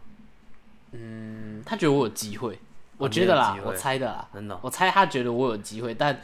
[0.91, 2.59] 嗯，他觉得我有机会，
[3.03, 4.59] 我觉得啦我猜的啦，真的哦。
[4.61, 6.19] 我猜他觉得我有机会，但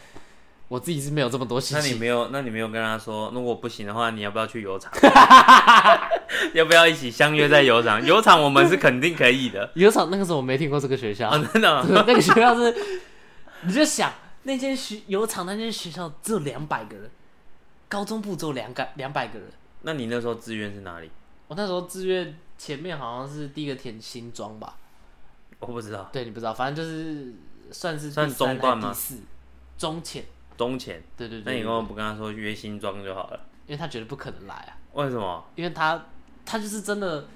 [0.67, 1.89] 我自己是没有这么多信心。
[1.89, 4.91] 那你没有， 那你没有跟他说，如果不行的话，你要不要去油厂？
[6.53, 8.05] 要不要一起相约在油厂？
[8.05, 9.69] 油厂我们是肯定可以的。
[9.75, 11.85] 油厂那个时候我没听过这个学校，哦，真的？
[11.89, 12.75] 那个学校是，
[13.61, 14.13] 你就想
[14.43, 17.09] 那间学油厂那间学校只有两百个人，
[17.87, 19.49] 高中部只有两百两百个人。
[19.81, 21.09] 那你那时候志愿是哪里？
[21.47, 24.75] 我那时候志愿前面好像是第一个填新庄吧，
[25.59, 26.09] 我不知道。
[26.11, 27.33] 对你不知道，反正就是
[27.71, 29.21] 算是算第三中段吗还是第四，
[29.77, 30.23] 中前，
[30.57, 33.39] 中前，对对对那你跟我不跟他说约新庄就好了？
[33.67, 35.43] 因为他觉得不可能来啊，为什么？
[35.55, 36.05] 因为他
[36.45, 37.27] 他就是真的，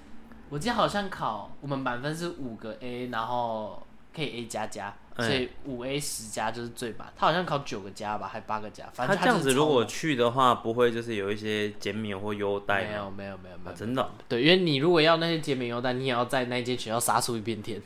[0.50, 7.14] 我记得好像考我们满分是五个 A，然后可以 A 加加，哎所以五 A 十加就是最满。
[7.16, 12.90] 他好像考九个加吧，还八个加，反他正就是这样子如果去的话，不会就是有一些减免或优待吗？
[12.90, 17.80] 没有没有没有没有，啊真的哦对，因为你如果要那些减免优待，你也要在那间学校杀出一片天，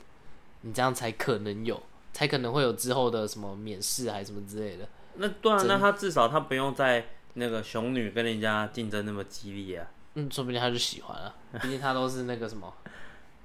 [0.68, 4.88] 你这样才可能有，才可能会有之后的什么免试还是什么之类的。
[5.16, 9.88] 那对啊，那他至少他不用在那个熊女跟人家竞争那么激烈啊。
[10.16, 12.74] 嗯，说不定他就喜欢了，毕竟他都是那个什么，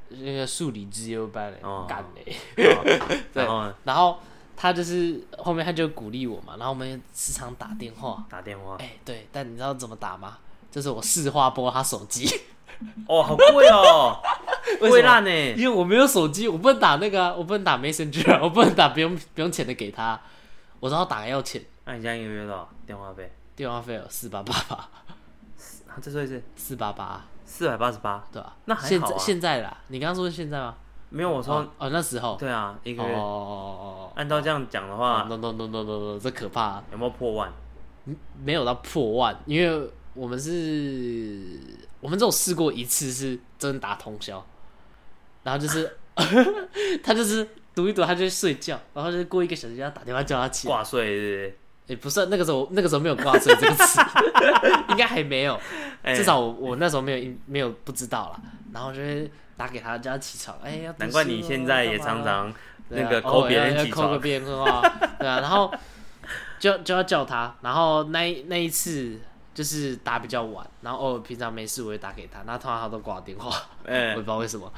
[0.09, 2.37] 那个数理之优班嘞哦，干嘞。
[3.35, 4.19] 然后然后
[4.57, 10.39] 他就是后面他就鼓励我嘛，然后我们也时常打电话，打电话，哎、对，但你知道怎么打吗？
[10.71, 12.27] 就是我市话拨他手机，
[13.07, 14.19] 哦，好贵哦，
[14.83, 14.91] 为什么？
[14.91, 15.31] 贵烂呢。
[15.57, 20.21] 因为我没有手机，我不能打那个、啊，我不能打 Messenger，、啊、我不能打不用不用钱的给他，
[20.81, 22.69] 我知道打要钱，那你现在一个月多少？
[22.87, 23.33] 电话费？
[23.55, 28.89] 电话费有四八八八，啊，这岁是四八八，四百八十八，对吧、那还好啊。
[28.89, 30.75] 现在现在啦，你刚刚说是现在吗？
[31.11, 33.15] 没有我说哦，哦那时候，对啊，一个哦哦月。
[33.15, 34.13] 哦哦。
[34.15, 37.53] 按照这样讲的哦话，，no no no no no no，这可怕、啊有没有破万？
[38.43, 41.61] 没有到破万，因为我们是，
[42.01, 44.43] 我们只有试过一次是真打通宵，
[45.43, 45.97] 然后就是
[47.03, 50.73] 他就是读一读，他就会睡觉，然后就是过一个小时就要打电话叫他起来。
[50.75, 54.01] 挂睡是也、不是那个时候，那个时候没有挂睡这个词，
[54.91, 55.59] 应该还没有，
[56.07, 58.41] 至少我我那时候没有没有不知道啦。
[58.73, 62.53] 然后就会打给他叫他起床，哎、要读难怪你现在也常常
[62.89, 64.21] 那个扣别人起要要扣个床。
[64.21, 64.81] 别人电话，
[65.19, 65.71] 对啊，然后
[66.59, 69.19] 就就要叫他，然后那一那一次
[69.53, 73.51] 就是打比较晚，然后偶尔平常没事我会打给他，那通常他都挂我电话，
[73.85, 74.73] 我也哎不，知道为什么，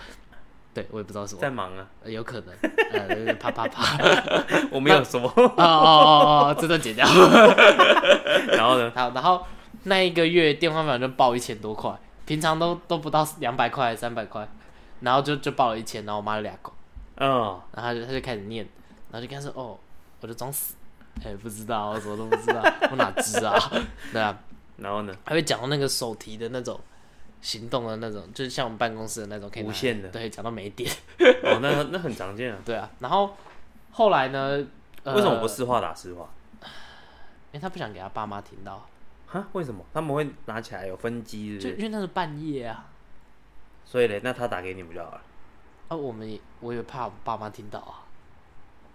[0.75, 2.55] 对我也不知道为什么，在忙啊，呃有可能，
[2.93, 3.97] 呃，啪啪啪，
[4.73, 5.21] 我没有说。
[5.23, 7.07] 哦哦哦哦，这段剪掉，
[8.49, 8.93] 然后呢？
[8.95, 9.47] 好，然后
[9.85, 11.93] 那一个月电话费就报一千多块，
[12.27, 14.47] 平常都都不到两百块三百块，
[15.01, 16.73] 然后就就报了一千，然后我妈就俩狗。
[17.19, 17.29] 嗯，
[17.73, 18.67] 然后他就他就开始念，
[19.13, 19.79] 然后就跟他说哦，
[20.21, 20.75] 我就装死，
[21.25, 22.61] 哎、不知道，我什么都不知道，
[22.91, 23.57] 我哪知啊？
[24.13, 24.37] 对啊，
[24.79, 25.15] 然后呢？
[25.25, 26.81] 还会讲到那个手提的那种
[27.45, 30.91] 行动的那种，就是像我们办公室的那种可以无线的对，讲到没电，
[31.43, 32.59] 哦，那那很常见啊。
[32.65, 32.91] 对啊。
[33.01, 33.37] 然后
[33.93, 34.67] 后来呢？
[35.03, 35.47] 呃为什么不？
[35.47, 36.27] 实话打实话？
[37.53, 38.89] 因为他不想给他爸妈听到，
[39.27, 39.47] 哈？
[39.53, 41.75] 为什么他们会拿起来有分机，是？
[41.75, 42.87] 就因为那是半夜啊。
[43.85, 45.21] 所以嘞，那他打给你不就好了？
[45.89, 48.09] 啊，我们也我也怕我爸妈听到啊。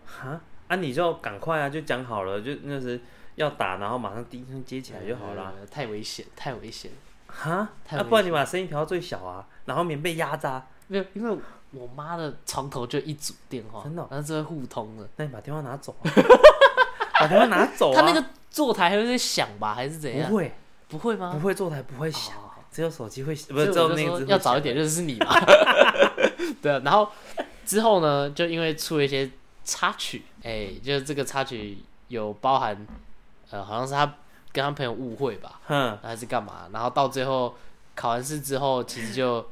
[0.03, 0.41] 哈？
[0.67, 2.99] 啊，你就赶快啊，就讲好了，就那时
[3.35, 5.53] 要打，然后马上第一声接起来就好啦。
[5.59, 6.91] 呃太危险，太危险。
[7.31, 7.69] 哈？
[7.89, 11.37] 啊，不然你把声音调到最小啊，然后棉被压榨，没有，因为
[11.71, 15.07] 我妈的床头就一组电话，真的哦然后是会互通的。
[15.17, 16.11] 那你把电话拿走啊，
[17.21, 18.01] 把电话拿走啊。
[18.01, 20.29] 他那个坐台还会在响吧，还是怎样？
[20.29, 20.55] 不会，
[20.87, 21.31] 不会吗？
[21.31, 25.35] 不会坐台不会响，哦只有手机会，不是只有那个要早一点认识你嘛。
[26.61, 27.09] 对啊，然后
[27.65, 29.29] 之后呢，就因为出了一些
[29.63, 32.85] 插曲，哎、就是这个插曲有包含，
[33.49, 34.15] 呃，好像是他
[34.51, 36.67] 跟他朋友误会吧，哼，还是干嘛？
[36.73, 37.55] 然后到最后
[37.95, 39.45] 考完试之后，其实就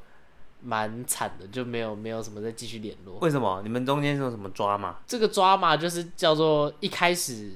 [0.61, 3.17] 蛮惨的，就没有没有什么再继续联络。
[3.19, 3.61] 为什么？
[3.63, 4.97] 你们中间是有什么抓吗？
[5.05, 7.51] 这个抓嘛，就是叫做一开始，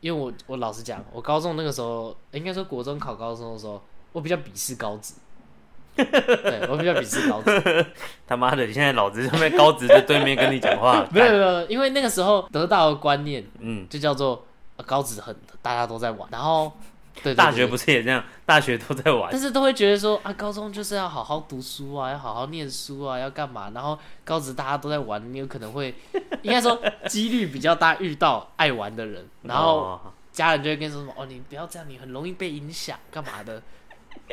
[0.00, 5.14] 因为我我老实讲，我高中那个时候，应该说国中考高中的时候，我比较鄙视高职，
[5.94, 7.86] 对我比较鄙视高职，
[8.26, 14.47] 他妈的，你现在老子就在高职的对面跟你讲话， 没有没有，因为那个时候得到的观念嗯，就叫做呃
[14.84, 16.72] 高职很大家都在玩，然后
[17.22, 18.22] 对对大学不是，也这样？
[18.46, 23.70] 大学都在玩但，是都会觉得说啊，高中就是要好好读书啊，要好好念书啊，要干嘛？
[23.74, 25.94] 然后高职大家都在玩，你有可能会，
[26.42, 29.80] 应该说几率比较大遇到爱玩的人，然后。
[29.80, 33.60] 哦家人就会跟你说什么哦，你不要这样，你很容易被影响，干嘛的？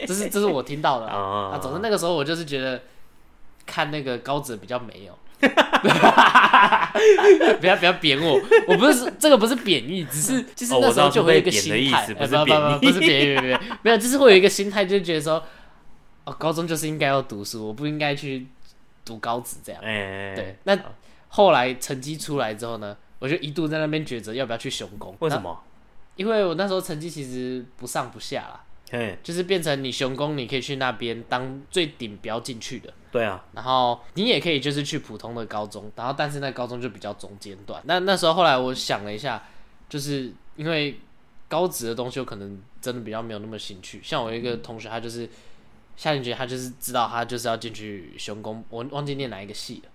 [0.06, 1.18] 这是这是我听到的啊。
[1.18, 2.80] 啊啊，总之那个时候我就是觉得，
[3.66, 5.18] 看那个高子比较没有。
[7.60, 15.44] 不要不要贬我，我不是这个不是贬义，只是就是那时候就会有一个心态，不是贬义不不是贬义，没有 没有，就是会有一个心态，就觉得说，
[16.24, 18.48] 哦，高中就是应该要读书，我不应该去
[19.04, 19.82] 读高职这样。
[19.84, 20.78] 哎、对，那
[21.28, 25.16] 后来成绩出来之后呢，我就一度在那边抉择要不要去雄工。
[25.20, 25.62] 为什么？
[26.16, 28.64] 因为我那时候成绩其实不上不下啦，
[29.22, 32.94] 就是变成你雄工，你可以去那边当最顶标进去的。
[33.16, 37.82] 对啊，然后你也可以就是去普通的高中，然后但是那高中就比较中间段。
[37.86, 39.42] 那那时候后来我想了一下，
[39.88, 41.00] 就是因为
[41.48, 44.02] 高职的东西，我可能真的比较没有那么兴趣。
[44.04, 45.30] 像我一个同学，他就是
[45.96, 49.90] 下定决心，他就是知道他就是要进去雄工，我忘记念哪一个系了。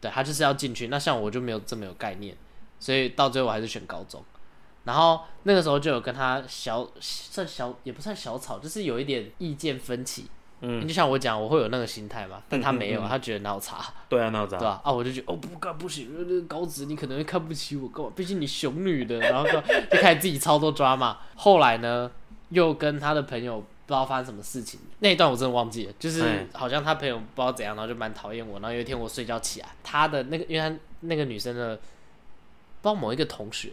[0.00, 0.86] 对他就是要进去。
[0.86, 2.36] 那像我就没有这么有概念，
[2.78, 4.22] 所以到最后我还是选高中。
[4.84, 10.28] 然后那个时候就有跟他小算小也不算小吵，就是有一点意见分歧。
[10.66, 14.58] 嗯，就像我讲，我会有那个心态嘛，但他没有，嗯嗯嗯他觉得哪有差，对啊，那我知道。
[14.58, 14.90] 对吧、啊？
[14.90, 18.12] 我就觉得哦，不干不行，那个高子你可能会看不起我，干嘛？
[18.16, 21.18] 毕竟你熊女的，然后就就开始自己操作抓嘛。
[21.36, 22.10] 后来呢，
[22.48, 28.58] 又跟他的朋友不知道发生什么事情，那一段我真的忘记了，就是哎好像他朋友不知道怎样，然后就蛮讨厌我。
[28.60, 33.72] 然后有一天我睡觉起来，他的那个，因为他那个女生的不知道某一个同学，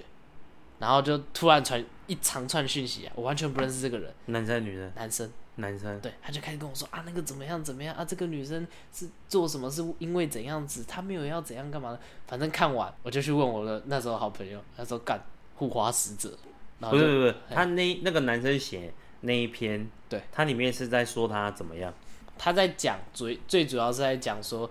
[0.80, 5.32] 然后就突然传一长串讯息啊，我完全不认识这个人，男生女生，男生。
[5.56, 6.00] 男生。
[6.00, 15.24] 对，他就开始跟我说啊，那个怎么样怎么样啊，这个女生是做什么，是因为怎样子，她没有要怎样干嘛的，反正看完我就去问我的那时候好朋友，他说干
[15.56, 16.38] 护花使者，
[16.80, 21.94] 然后就不是不是，他那那个男生写那一篇，对，他里面是在说他怎么样？
[22.38, 24.68] 他在讲最最主要是在讲说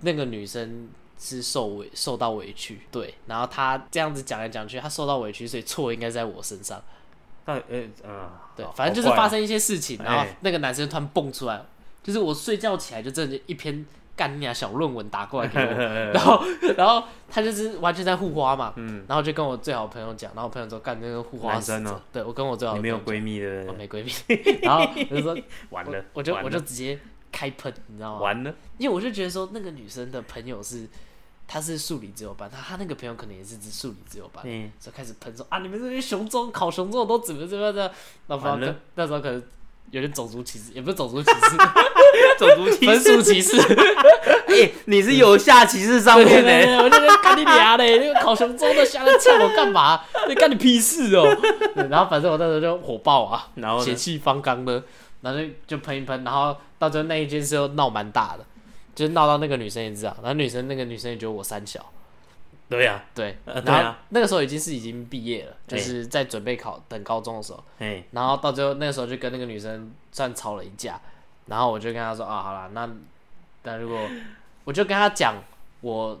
[0.00, 0.88] 那个女生
[1.18, 6.82] 是受委受到委屈，对，然后他这样子讲来讲去，他受到委屈，所以错应该在我身上，
[7.46, 10.36] 到底呃嗯，对，反正就是发生一些事情，然后哎。
[10.40, 11.62] 那个男生突然蹦出来，
[12.02, 15.64] 就是我睡觉起来就真的一篇干你啊小论文打过来给我，
[16.12, 16.44] 然后
[16.76, 23.64] 然后他就是完全在护花嘛，嗯，然后就跟我最好朋友讲，然后我朋友说干那个护花生哦，对我跟我最好你没有闺蜜的。
[23.68, 24.12] 我没闺蜜，
[24.62, 25.38] 然后我就说
[25.70, 26.98] 完了，我就我就直接
[27.30, 28.20] 开喷，你知道吗？
[28.22, 30.88] 完了，因为我就觉得说那个女生的朋友是。
[31.48, 37.92] 她是数理自由班，他他那个朋友可能也是数理自由班，嗯，就开始喷说啊，你们这些熊中考熊中都怎么怎么的，
[38.26, 39.42] 那不知道完了可那时候可能
[39.92, 41.56] 有点种族歧视，也不是种族歧视，
[42.36, 43.56] 种族歧视分视，数歧视。
[44.48, 47.98] 哎，你是有下歧视上面的，我就觉得干你娘嘞！
[47.98, 50.00] 那个考熊中的下来呛我干嘛？
[50.28, 51.36] 那干你屁事哦！
[51.74, 54.82] 对然后反正我那时候就火爆啊，然后血气方刚的，
[55.20, 58.44] 然后就就喷一喷，然后到最后那一件事又闹蛮大的，
[58.96, 61.84] 就是闹到那个女生也知道，然后女生那个女生也觉得我三小，
[62.68, 71.00] 对呀，对，呃对然后啊那个时候已经是已经毕业了，就哎是在准备考等高中的时候，哎，然后到最后那个时候就跟那个女生算吵了一架，
[71.46, 72.88] 然后我就跟她说啊，好啦，那
[73.62, 74.08] 那如果
[74.64, 75.34] 我就跟她讲
[75.82, 76.20] 我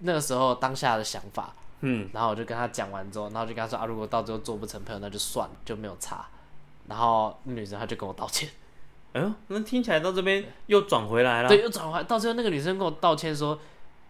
[0.00, 6.26] 那个时候当下的想法，嗯，然后我就跟她讲完之后，然后就跟她说啊，如果到最后做不成朋友，那就算了，就没有差。
[6.88, 8.48] 然后那女生她就跟我道歉，
[9.16, 12.04] 哎呦，那听起来到这边又转回来了，对，又转回来。
[12.04, 13.58] 到最后那个女生跟我道歉说，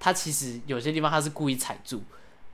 [0.01, 2.03] 她其实有些地方她是故意踩住，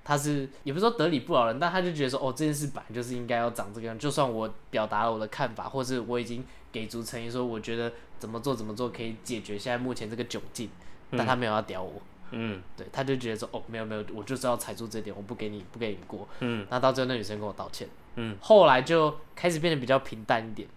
[0.04, 10.68] 她是也不是说得理不饶人，但她就觉得说，哦，这件事本来就是应该要长这个样，就算我表达了我的看法，或是我已经给足诚意说，我觉得怎么做怎么做可以解决现在目前这个窘境，
[11.12, 16.28] 但她没有要屌我，嗯对，她就觉得说，哦，没有没有，我就是要踩住这点，我不给你不给你过。
[16.40, 16.66] 嗯。
[16.68, 20.68] 那到最后那女生跟我道歉，嗯，后来就开始变得比较平淡一点，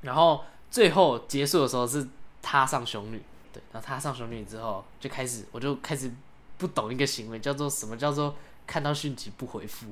[0.00, 2.04] 然后最后结束的时候是
[2.42, 6.10] 他上熊女，对，然后他上熊女之后就开始，我就开始
[6.58, 8.34] 不懂一个行为，叫做什么叫做
[8.66, 9.86] 看到讯息不回复。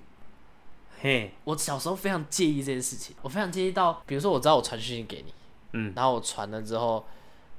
[1.01, 5.33] 嘿，我小时候非常介意这件事情，我非常介意到，比如说我知道我传讯息给你，
[5.71, 7.07] 嗯，然后我传了之后，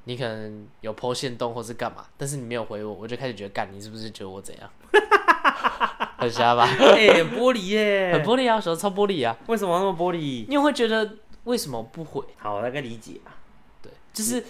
[0.03, 4.69] 你可能有 PO 线动或是干嘛，但是你没有回我，我就开始觉得干你是不是觉得我怎样？
[6.19, 6.63] 很瞎吧？
[6.65, 10.45] 哎，玻璃耶，很玻璃啊，小时候超玻璃啊，为什么那么玻璃？
[10.49, 12.23] 你会觉得为什么不回？
[12.37, 13.35] 好，我大概理解啊，
[13.81, 14.43] 对，就是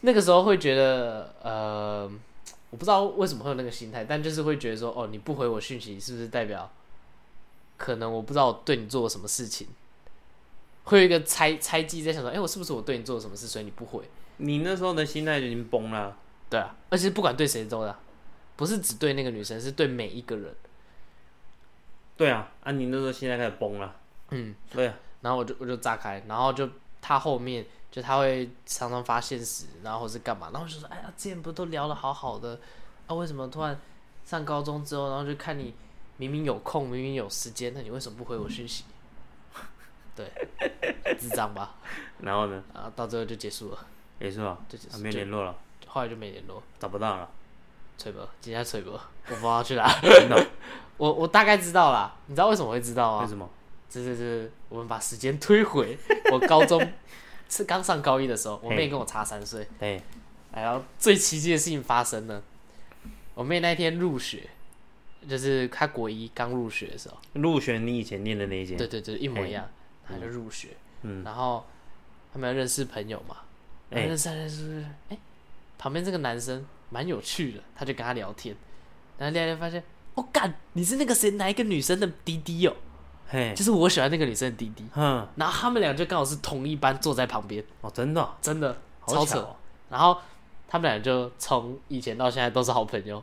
[0.00, 2.10] 那个时候会觉得，呃，
[2.70, 6.70] 我不知道为什么会有那个心态，但就是会觉得说，哦，你不回我讯息，是不是代表
[7.76, 9.66] 可能我不知道我对你做了什么事情？
[10.84, 14.02] 会有一个猜猜忌在想说，哎、我是不是我对你做了什么事，所以你不回？
[14.38, 16.16] 你那时候的心态就已经崩了，
[16.48, 17.98] 对啊，而且不管对谁都的，
[18.56, 20.54] 不是只对那个女生，是对每一个人。
[22.16, 23.96] 对啊，啊，你那时候心态开始崩了，
[24.30, 26.68] 嗯，对啊，然后我就我就炸开，然后就
[27.00, 32.58] 他后面就他会常常发现实，然后或是干嘛，然后就说，哎呀，之前不都聊的好好的，
[33.06, 33.78] 啊，为什么突然
[34.24, 35.74] 上高中之后，然后就看你
[36.16, 38.84] 明明有空，明明有时间，那你为什么不回我讯息？
[40.14, 40.30] 对，
[41.18, 41.76] 智障吧？
[42.22, 43.86] 然后呢，啊到最后就结束了，
[44.18, 45.54] 也是吧，就结束，啊没联络了，
[45.86, 46.62] 后来就没联络。
[46.80, 47.28] 找不到了，
[47.96, 49.88] 吹波，今天吹波，我不知道去哪。
[50.00, 50.46] 真的哦？
[50.98, 53.22] 我我大概知道啦，你知道为什么会知道吗？
[53.22, 53.48] 为什么？
[53.88, 55.96] 这这这，我们把时间推回
[56.30, 56.92] 我高中
[57.48, 60.02] 是刚上高一的时候，我妹跟我差三岁，哎，
[60.52, 62.42] 然后最奇迹的事情发生了，
[63.34, 64.48] 我妹那天入学，
[65.26, 69.68] 就是她国一刚入学的时候，入学你以前念的那一间，对对对，一模一样，
[70.06, 70.68] 她就入学，
[71.02, 71.24] 嗯。
[71.24, 71.64] 然后
[72.32, 73.36] 他们要认识朋友嘛，
[73.88, 75.18] 然后哎认识认识哎，
[75.78, 78.54] 旁边这个男生蛮有趣的，他就跟他聊天，
[79.16, 79.82] 然后聊聊发现，
[80.14, 82.76] 哦干，你是那个谁哪一个女生的弟弟哦，
[83.30, 89.38] 嘿，就是我喜欢那个女生的弟弟，嗯，然后他们俩就刚好是同一班，坐在旁边，哦，真的哦，真的好超扯。
[89.40, 89.54] 哦。
[89.90, 90.16] 然后
[90.66, 93.22] 他们俩就从以前到现在都是好朋友，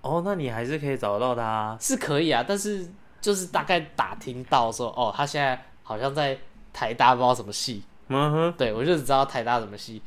[0.00, 2.88] 哦，那你还是可以找得到他啊，是可以啊，但是
[3.20, 6.36] 就是大概打听到说，哦，他现在好像在
[6.72, 10.02] 台大不知道什么系，嗯哼，对我就只知道台大什么系，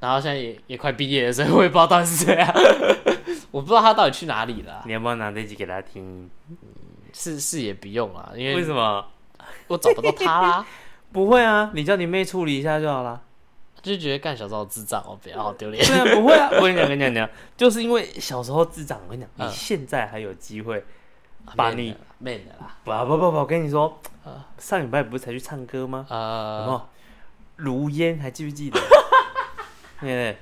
[0.00, 2.52] 然后现在也也快毕业了，所以我也不知道到底是谁啊，
[3.50, 6.30] 我不知道他到底去哪里了啊、你要不要拿这集给他听？
[7.12, 9.04] 是是也不用啦，因为为什么？
[9.68, 10.66] 我找不到他啦，
[11.12, 13.20] 不会啊，你叫你妹处理一下就好了。
[13.82, 15.82] 就觉得干小时候智障哦，不要好丢脸。
[15.82, 20.84] 对啊，不会啊， 我跟你讲，跟你讲，讲，就是因为小时候智障，我跟你讲，嗯你现在还有机会
[21.56, 26.04] 把你妹的啦，不不不不，我跟你说啊，上礼拜不是才去唱歌吗？
[26.10, 26.88] 有没呃，有？
[27.56, 28.78] 如烟还记不记得？
[30.00, 30.36] 对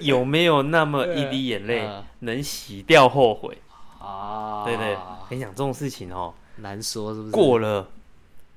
[0.00, 3.56] 有没有那么一滴眼泪嗯能洗掉后悔？
[4.00, 4.96] 啊，对对，
[5.28, 7.32] 跟你讲这种事情哦，难说是不是？
[7.32, 7.86] 过了，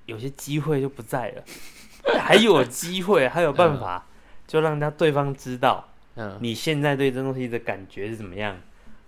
[0.06, 1.44] 有些机会就不在了，
[2.20, 4.06] 还有机会，还有办法，
[4.48, 8.56] 就让他对方知道嗯，你现在对这东西的感觉是怎么样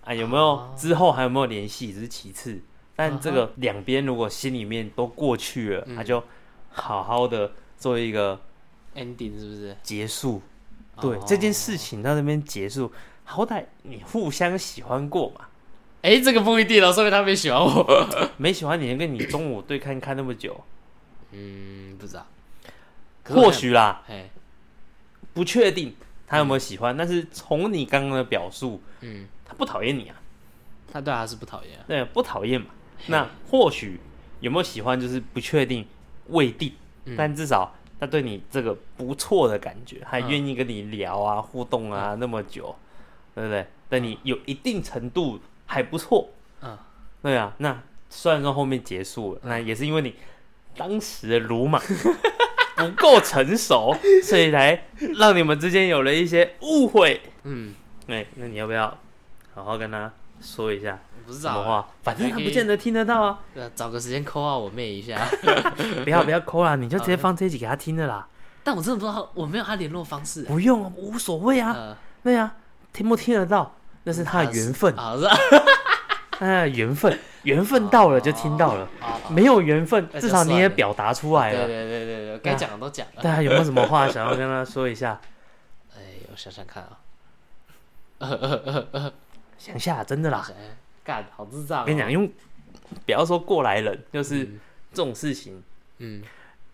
[0.04, 0.12] 啊？
[0.14, 2.60] 有没有哦之后还有没有联系，只是其次。
[2.98, 6.22] 但这个两边如果心里面都过去了，嗯他就
[6.70, 8.40] 好好的做一个
[8.94, 9.76] ending 是不是？
[9.82, 10.40] 结束。
[10.98, 12.90] 对哦这件事情到那边结束，
[13.24, 15.46] 好歹你互相喜欢过嘛。
[16.06, 18.06] 哎，这个不一定哦，说明他没喜欢我。
[18.38, 20.62] 没喜欢你，跟你中午对看看那么久，
[21.32, 22.24] 嗯，不知道。
[23.24, 24.30] 或许啦，哎，
[25.34, 30.14] 不确定他有没有喜欢，但是从你刚刚的表述，嗯，他不讨厌你啊，
[30.92, 31.84] 他对他是不讨厌啊。
[31.88, 32.68] 对，不讨厌嘛。
[33.08, 33.98] 那或许
[34.38, 35.84] 有没有喜欢，就是不确定，
[36.28, 36.72] 未定，
[37.06, 37.16] 嗯。
[37.18, 42.76] 但至少他对你这个不错的感觉，还愿意跟你聊啊、互动啊那么久，
[43.34, 43.66] 对不对？
[43.88, 46.30] 对你有一定程度还不错，
[46.62, 46.76] 嗯，
[47.22, 47.52] 对啊。
[47.58, 50.14] 那虽然说后面结束了，那也是因为你
[50.76, 51.82] 当时的鲁莽
[52.76, 54.86] 不够成熟，所以才
[55.18, 57.20] 让你们之间有了一些误会。
[57.44, 57.74] 嗯，
[58.08, 58.96] 哎、那你要不要
[59.54, 61.88] 好好跟他说一下不知道话？
[62.02, 63.40] 反正他不见得听得到啊。
[63.54, 65.26] 呃找个时间扣啊我妹一下。
[66.04, 68.26] 不要不要抠啦，你就直接放这一集给他听的啦。
[68.62, 70.42] 但我真的不知道，我没有他联络方式。
[70.42, 71.72] 不用啊，无所谓啊。
[71.72, 72.54] 呃，对啊，
[72.92, 73.74] 听不听得到
[74.06, 75.36] 那是他的缘分，啊，是啊。
[76.38, 81.66] 哎，缘分，缘分到了就听到了，啊没有缘分至少你也表达出来对了。
[81.66, 83.22] 对对对对，该讲的都讲了。
[83.22, 85.18] 大家，有没有什么话想要跟他说一下？
[85.96, 86.00] 哎，
[86.30, 86.82] 我想想看
[88.18, 88.28] 啊，
[89.58, 90.54] 想下，真的啦，想
[91.02, 92.30] 干好智障跟你讲，因为
[93.06, 94.60] 不要说过来人，就是嗯
[94.92, 95.62] 这种事情
[95.98, 96.22] 嗯，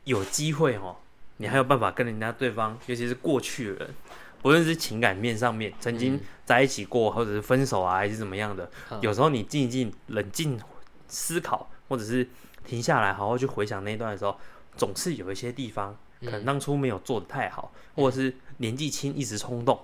[0.03, 0.97] 有机会哦，
[1.37, 3.95] 你还有办法跟人家对方，尤其是过去的人，
[4.43, 10.61] 不论是情感面上面曾经嗯在一起过，或者是分手啊，还是怎么样的，嗯有时候你静一静、冷静
[11.09, 12.29] 思考，或者是
[12.67, 14.37] 停下来好好去回想那一段的时候，
[14.77, 19.81] 总是有一些地方可能嗯当初没有做的太好，或者是年纪轻一时冲动，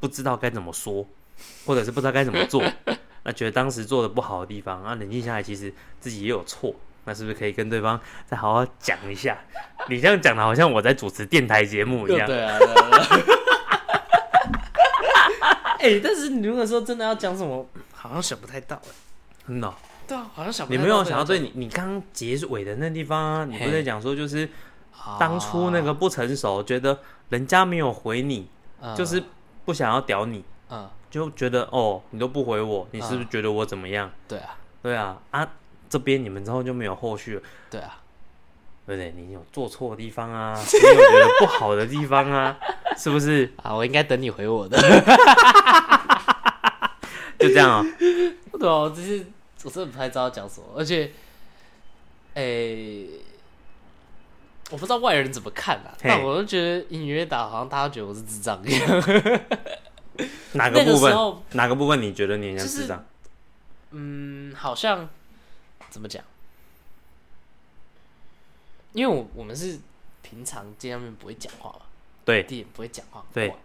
[0.00, 1.06] 不知道该怎么说，
[1.64, 2.62] 或者是不知道该怎么做，
[3.22, 6.74] 那觉得当时做的不好的地方，那，冷静下来，其实自己也有错。
[7.04, 9.36] 那是不是可以跟对方再好好讲一下？
[9.88, 12.26] 你这样讲的好像我在主持电台节目一样。
[12.26, 12.58] 对啊
[15.80, 18.90] 哎，但是你如果说真的要讲什么，好像想不太到哎。
[19.48, 19.74] 真的哦、
[20.06, 24.48] 对啊，好像想不你没有太到这想要对你，你刚刚结尾的那地方啊，你不是在讲说就是
[25.18, 26.98] 当初那个不成熟，觉得
[27.30, 28.48] 人家没有回你，
[28.80, 28.94] 啊。
[28.94, 29.22] 就是
[29.64, 34.10] 不想要屌你，嗯，就觉得哦，你都不回我，你是不是觉得我怎么样？
[34.28, 35.48] 对啊，对啊，啊，
[35.88, 38.00] 这边你们之后就没有后续了，对啊，
[38.86, 39.12] 对不对？
[39.16, 42.56] 你有做错的地方啊，你有觉得不好的地方啊，
[43.00, 43.50] 是不是？
[43.62, 44.78] 啊，我应该等你回我的。
[47.38, 47.86] 就这样啊、
[48.58, 49.26] 对啊，我只是
[49.64, 51.10] 我真的不太知道讲什么，而且，
[52.34, 53.08] 诶、
[54.70, 58.86] 我不知道外人怎么看啊，嘿但我就觉得隐约打好像大家觉得我是智障一样。
[60.52, 61.34] 那个哪个部分？
[61.52, 63.02] 哪个部分你觉得你很像就是智障？
[63.92, 65.08] 嗯，好像
[65.88, 66.22] 怎么讲？
[68.92, 69.78] 因为我我们是
[70.20, 71.86] 平常见面不会讲话嘛，
[72.30, 73.56] 对第一不会讲话，对然，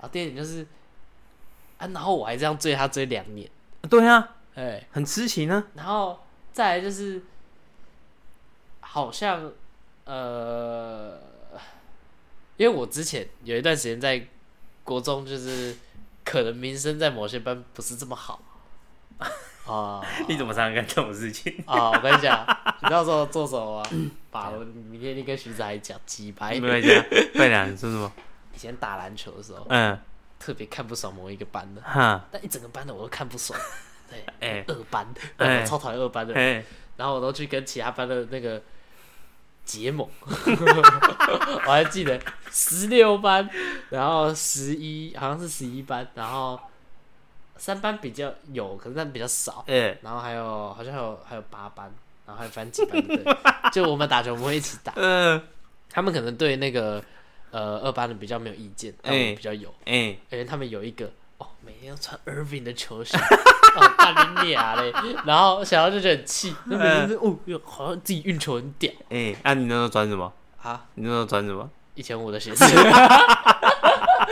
[0.00, 0.66] 后第二点就是
[1.78, 3.48] 啊，然后我还这样追他追两年，
[3.88, 5.64] 对啊，哎，很痴情啊。
[5.74, 6.18] 然后
[6.52, 7.22] 再来就是
[8.80, 9.50] 好像
[10.04, 11.18] 呃，
[12.56, 14.26] 因为我之前有一段时间在
[14.84, 15.76] 国中，就是
[16.24, 18.40] 可能名声在某些班不是这么好
[19.66, 20.02] 啊。
[20.28, 21.52] 你怎么常常干这种事情？
[21.66, 22.46] 啊，我跟你讲，
[22.82, 23.88] 你到时候做什么吗？
[24.34, 26.66] 把我明天你跟徐子海讲几百没。
[26.66, 27.04] 有讲，
[27.34, 28.12] 快点，你说什么？
[28.52, 29.96] 以前打篮球的时候，嗯，
[30.40, 33.56] 特别看不爽某一个班的，哈，但一整个班的我都看不爽。
[34.10, 35.06] 对，哎二班，
[35.36, 36.64] 哎我超讨厌二班的，哎，
[36.96, 38.60] 然后我都去跟其他班的那个
[39.64, 40.08] 结盟。
[40.26, 42.20] 我还记得
[42.50, 43.48] 十六班，
[43.90, 46.58] 然后十一好像是十一班，然后
[47.56, 49.64] 三班比较有，可是但比较少。
[49.68, 51.92] 哎，然后还有好像还有还有八班，
[52.26, 53.36] 然后还有反几班的队，
[53.72, 54.92] 就我们打球我们会一起打。
[54.96, 55.40] 嗯，
[55.90, 57.02] 他们可能对那个
[57.50, 63.16] 呃二班的比较没有意见，但我们比较有，哎，因为他们有一个哦每天要穿 Irving 的球鞋，
[63.76, 64.92] 哦干你俩嘞，
[65.26, 70.32] 然后小姚就觉得很气，那每天是哦哟好像自己运球很屌哎，那你那时候穿什么？
[70.62, 71.68] 啊，你那时候穿什么？
[71.94, 72.64] 一千五的鞋子。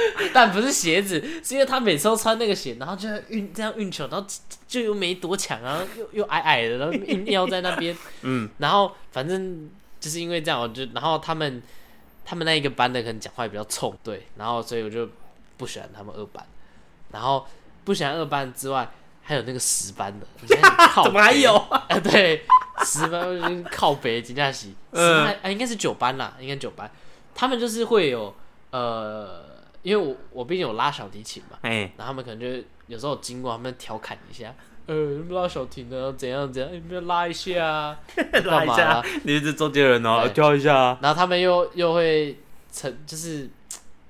[0.33, 4.27] 但不是鞋子，是因为他每次都穿那个鞋，然后就运这样运球，然后
[4.67, 11.63] 就又没多强，然 后又又矮矮的，然后硬要在那边， 嗯，然后反正就是因为这样，我就然后他们
[12.25, 15.09] 他们那一个班的可能讲话也比较冲，对，然后所以我就
[15.57, 16.45] 不喜欢他们二班，
[17.11, 17.47] 然后
[17.85, 18.89] 不喜欢二班之外，
[19.23, 21.55] 还有那个十班的，你看靠怎么还有？
[21.55, 22.45] 啊，对，
[22.85, 26.91] 十班就是靠北金佳喜，十嗯班啊应该是九班啦，应该九班，
[27.35, 28.35] 他们就是会有
[28.71, 29.42] 呃，
[29.83, 34.55] 因为我我毕竟有拉小提琴嘛，哎，然后他们可能就有时候经过，他们调侃一下，
[34.87, 34.95] 呃，
[35.31, 38.01] 拉小提呢怎样怎样，你们拉一下啊，
[38.45, 40.99] 拉一下啊，你是中间人哦，对跳一下啊。
[41.03, 42.39] 然后他们又又会
[42.73, 43.49] 成，就是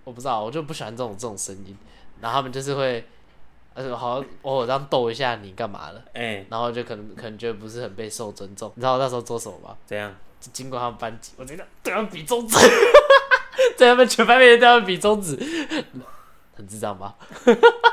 [0.05, 1.77] 我不知道，我就不喜欢这种这种声音。
[2.21, 3.05] 然后他们就是会，
[3.75, 8.71] 呃，好像偶尔这样逗一下你干嘛了，哎，然后就可能可能觉得不是很被受尊重。
[8.77, 9.77] 你知道我那时候做什么吗？
[9.87, 10.15] 怎样？
[10.41, 12.57] 就经过他们班级，我觉得对他们比中指，
[13.77, 15.37] 在他们全班面前对他们比中指，
[16.55, 17.15] 很智障吧？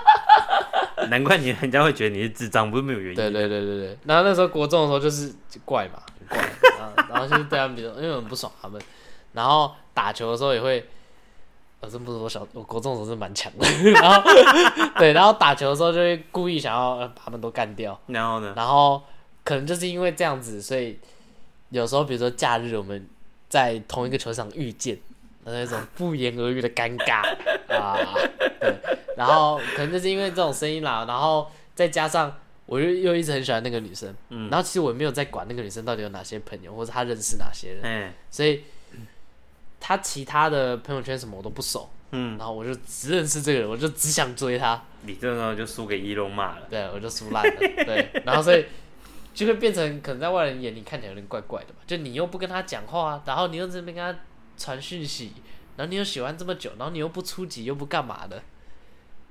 [1.09, 3.15] 难怪你人家会觉得你是智障，不是没有原因。
[3.15, 3.97] 对对对对对。
[4.05, 8.79] 然后那时候国中的时候就是就怪嘛，很怪，然后然后就是对他们比较，因为很不爽他们。
[9.33, 10.85] 然后打球的时候也会，
[11.79, 14.21] 我真不是我小我国中的时候是蛮强的， 然后
[14.97, 18.53] 对，然后打球的时候就会故意想要呃把他们都干掉，然后呢？
[18.55, 19.01] 然后
[19.43, 20.99] 可能就是因为这样子，所以
[21.69, 23.07] 有时候比如说假日我们
[23.47, 24.97] 在同一个球场遇见，
[25.51, 27.21] 那种不言而喻的尴尬
[27.67, 27.97] 啊，
[28.59, 28.75] 对，
[29.15, 32.35] 然后可能就是因为这种声音啦，然后再加上
[32.65, 34.49] 我又又一直很喜欢那个女生，嗯。
[34.49, 38.63] 然后其实我也没有在管那个女生到底有哪些朋友，或者她认识哪些人，嗯，所以
[39.79, 46.67] 她其他的朋友圈什么我都不熟，嗯，然后我就只认识这个人，我就只想追她，你这时候就输给伊隆骂了。
[46.69, 47.53] 对，我就输烂了。
[47.85, 48.65] 对，然后所以
[49.33, 54.19] 就会变成可能在外人眼里看起来有点怪怪的嘛，就你又不跟他讲话，然后你又这边跟他
[54.59, 55.31] 传讯息，
[55.77, 58.43] 然后你又喜欢这么久，然后你又不出击，又不干嘛的，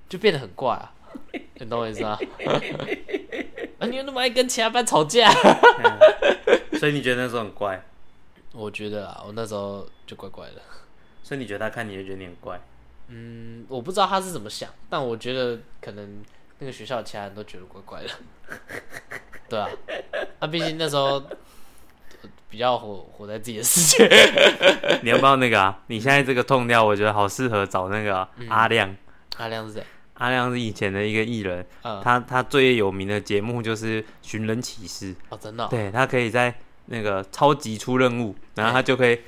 [0.09, 0.95] 就变得很怪啊。
[1.61, 2.18] 你懂我意思吗？
[3.79, 5.31] 啊，你又那么爱跟其他班吵架？
[6.81, 7.85] 所以你觉得那时候很怪，
[8.53, 10.62] 我觉得啊，我那时候就怪怪的。
[11.22, 12.61] 所以你觉得他看你就觉得你很怪。
[13.09, 16.22] 嗯，我不知道他是怎么想，但我觉得可能
[16.59, 18.09] 那个学校其他人都觉得怪怪的。
[19.49, 19.68] 对啊，
[20.41, 21.37] 那、毕竟那时候呃
[22.49, 24.09] 比较活活在自己的世界。
[25.03, 25.78] 你要不要那个啊？
[25.88, 28.94] 你现在这个痛调，我觉得好适合找那个啊阿亮。
[29.36, 29.82] 阿亮是谁？
[30.14, 35.14] 阿亮是以前的一个艺人，嗯，他他最有名的节目就是《寻人启事》。
[35.28, 36.53] 哦，真的哦、对他可以在
[36.86, 39.20] 那个超级出任务，然后他就可以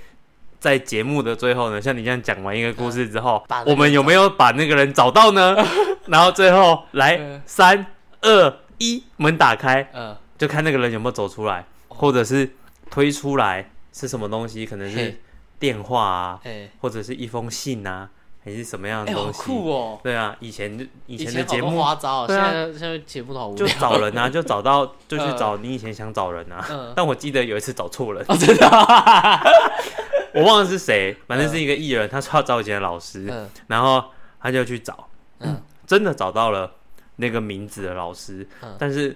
[0.58, 5.56] 在节目的最后呢，像你这样讲完一个故事之后我们有没有把那个人找到呢？
[6.06, 7.86] 然后最后来嗯三
[8.22, 12.50] 二一，门打开，嗯，就看那个人有没有走出来，或者是
[12.90, 15.20] 推出来是什么东西，可能是嘿。
[15.58, 18.08] 电话啊，哎、或者是一封信啊，
[18.42, 19.42] 还是什么样的东西？
[19.42, 20.00] 酷哦！
[20.02, 20.74] 对啊，以前
[21.04, 22.50] 以以前的节目花招、哦，对啊。
[22.50, 23.66] 现在现在节目都好无就。
[23.66, 25.36] 找人啊， 就找到就去嗯。
[25.36, 26.66] 找你以前想找人啊。
[26.70, 28.66] 嗯，但我记得有一次找错人，哦，真的？
[28.66, 29.42] 啊、
[30.32, 33.46] 我忘了是谁，反正是一个艺人，他说要找以前的老师，嗯。
[33.66, 34.02] 然后
[34.40, 35.08] 他就去找，
[35.40, 35.60] 嗯。
[35.86, 36.72] 真的找到了
[37.16, 38.74] 那个名字的老师，嗯。
[38.78, 39.14] 但是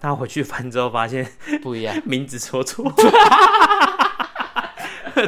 [0.00, 1.26] 他回去翻之后发现
[1.62, 2.92] 不一样， 名字说错，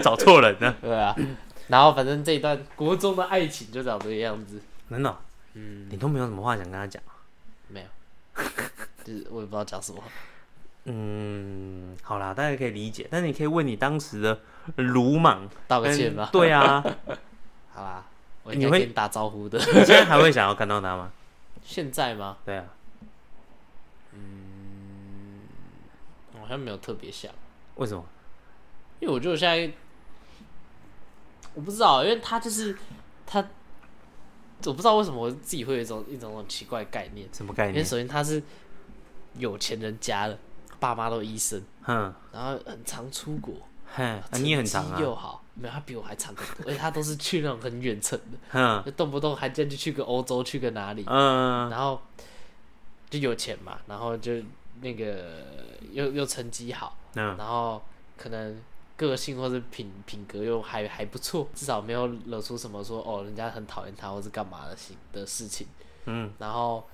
[0.03, 1.15] 找错人了，对啊。
[1.69, 4.61] 然后反正这一段国中的爱情就长这个样子。
[4.89, 5.17] 真的哦，
[5.55, 7.03] 嗯，你都没有什么话想跟他讲。
[7.69, 8.43] 没有，
[9.05, 10.03] 就是我也不知道讲什么。
[10.85, 14.41] 嗯，好啦，大家可以理解，但你可以问你当时的
[14.77, 16.31] 鲁莽道个歉跟吧。
[16.33, 16.83] 对啊，
[17.75, 18.03] 好啦，
[18.45, 19.59] 我应你会该跟你打招呼的。
[19.59, 21.11] 你现在还会想要看到他吗？
[21.63, 22.39] 现在吗？
[22.47, 22.65] 对啊，
[26.49, 27.31] 好像没有特别像，
[27.77, 28.03] 为什么？
[29.01, 29.71] 因为我觉得我现在
[31.55, 32.77] 我不知道，因为他就是
[33.27, 33.39] 他，
[34.65, 37.19] 我不知道为什么我自己会有一种一种种奇怪的概念。
[37.19, 37.75] 因为什么概念？
[37.75, 38.43] 因为首先他是
[39.37, 40.39] 有钱人家的，
[40.81, 43.55] 爸妈都医生，嗯，然后很常出国，
[43.95, 48.19] 哼，啊你也很长啊，成绩又好，没有他比我还长很多，而且他都是去那种很远程
[48.53, 52.01] 的，动不动还真就去个欧洲，去个哪里，嗯，然后
[53.11, 54.33] 就有钱嘛，然后就
[54.81, 55.17] 那个
[55.93, 57.83] 又又成绩好，嗯，然后
[58.17, 58.61] 可能
[58.97, 65.67] 个性或者品品格又还还不错，至少没有惹出什么说哦人家很讨厌他或是干嘛的行的事情，
[66.07, 66.85] 嗯，然后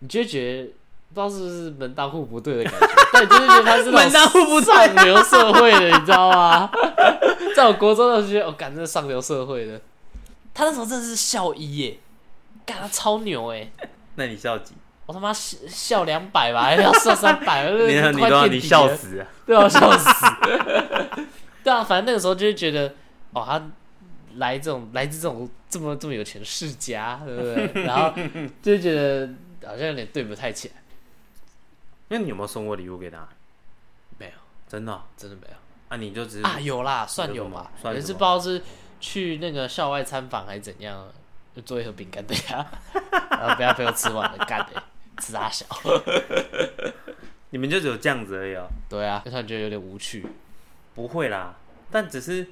[0.00, 0.72] 你就觉得
[1.14, 6.70] 不知道是不是门当户不对的感觉，但就是觉得他是 门当户不对上流社会的，你知道吗？
[7.56, 9.80] 在我国中的时候觉得，我、哦、感这是上流社会的，
[10.52, 11.98] 他那时候真的是校医耶，
[12.66, 13.70] 干他超牛哎。
[14.16, 14.74] 那你校几？
[15.06, 19.26] 我他妈笑笑两百吧，还要笑三百， 你你你都要你笑，死啊！
[19.46, 20.26] 对啊，笑死。
[21.62, 22.92] 对啊，反正那个时候就是觉得，
[23.32, 23.62] 哦，他
[24.36, 27.84] 来这种来自这种这么这么有钱的世家，对不对？
[27.84, 28.12] 然后
[28.60, 29.28] 就会觉得
[29.64, 30.74] 好像有点对不太起来。
[32.08, 33.28] 那你有没有送过礼物给他？
[34.18, 34.32] 没有，
[34.68, 35.02] 真的哦？
[35.16, 35.54] 真的没有
[35.88, 37.70] 啊，你就只是啊，有啦，算有有什么吧。
[37.84, 38.62] 有一次算什么不知道是
[39.00, 41.08] 去那个校外参访还是怎样，
[41.54, 42.64] 就做一盒饼干给他，
[43.30, 44.80] 然后不要被我吃完了，干的、吃
[45.32, 45.64] 大小。
[47.50, 48.68] 你们就只有这样子而已哦。
[48.88, 50.24] 对啊，就突然觉得有点无趣。
[50.94, 51.56] 不会啦，
[51.90, 52.46] 但只是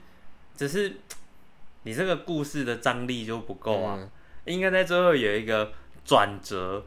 [0.56, 0.96] 只是
[1.84, 4.10] 你这个故事的张力就不够啊，嗯
[4.46, 5.72] 应该在最后有一个
[6.04, 6.84] 转折，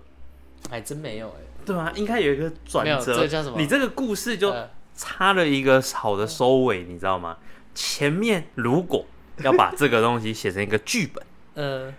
[0.69, 3.15] 还真没有哎、对啊，应该有一个转没有折。
[3.15, 7.37] 这个叫什么你这个故事就呃差了一个好的收尾，你知道吗？
[7.73, 9.05] 前面如果
[9.43, 11.25] 要把这个东西写成一个剧本，
[11.55, 11.93] 呃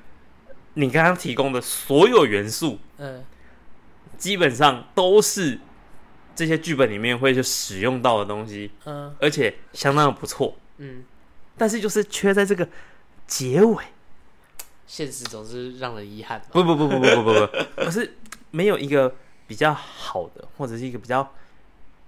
[0.75, 3.21] 你刚刚提供的所有元素，呃，
[4.19, 5.59] 基本上都是
[6.35, 9.15] 这些剧本里面会去使用到的东西，嗯。
[9.21, 10.57] 而且相当的不错。
[10.79, 11.05] 嗯，
[11.57, 12.69] 但是就是缺在这个
[13.27, 13.85] 结尾，
[14.87, 16.47] 现实总是让人遗憾嘛。
[16.53, 18.15] 不不不不不不不不，而 是
[18.51, 19.15] 没有一个
[19.47, 21.33] 比较好的，或者是一个比较，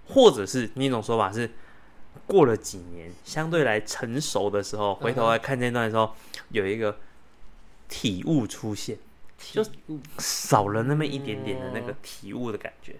[0.08, 1.50] 或者是另一种说法是，
[2.26, 6.14] 过了几年相对来成熟的时候，回头来看这段的时候，
[6.50, 6.96] 有一个
[7.88, 8.98] 体悟出现，
[9.53, 9.64] 就
[10.18, 12.97] 少了那么一点点的那个体悟的感觉，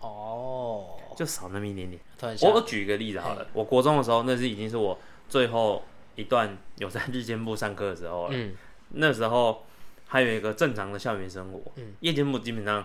[0.00, 2.00] 哦，就少那么一点点。
[2.42, 4.98] 我我举一个例子好了，我国中的时候，那是已经是我
[5.28, 5.84] 最后
[6.16, 8.30] 一段有在日间部上课的时候了。
[8.32, 8.54] 嗯。
[8.92, 9.64] 那时候
[10.08, 11.94] 还有一个正常的校园生活，嗯。
[12.00, 12.84] 夜间部基本上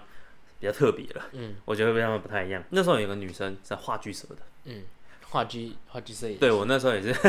[0.59, 1.55] 比较特别了，嗯。
[1.65, 2.63] 我觉得跟他们不太一样。
[2.69, 4.83] 那时候有个女生在话剧社的，嗯，
[5.35, 7.11] 话剧话剧摄影，对我那时候也是。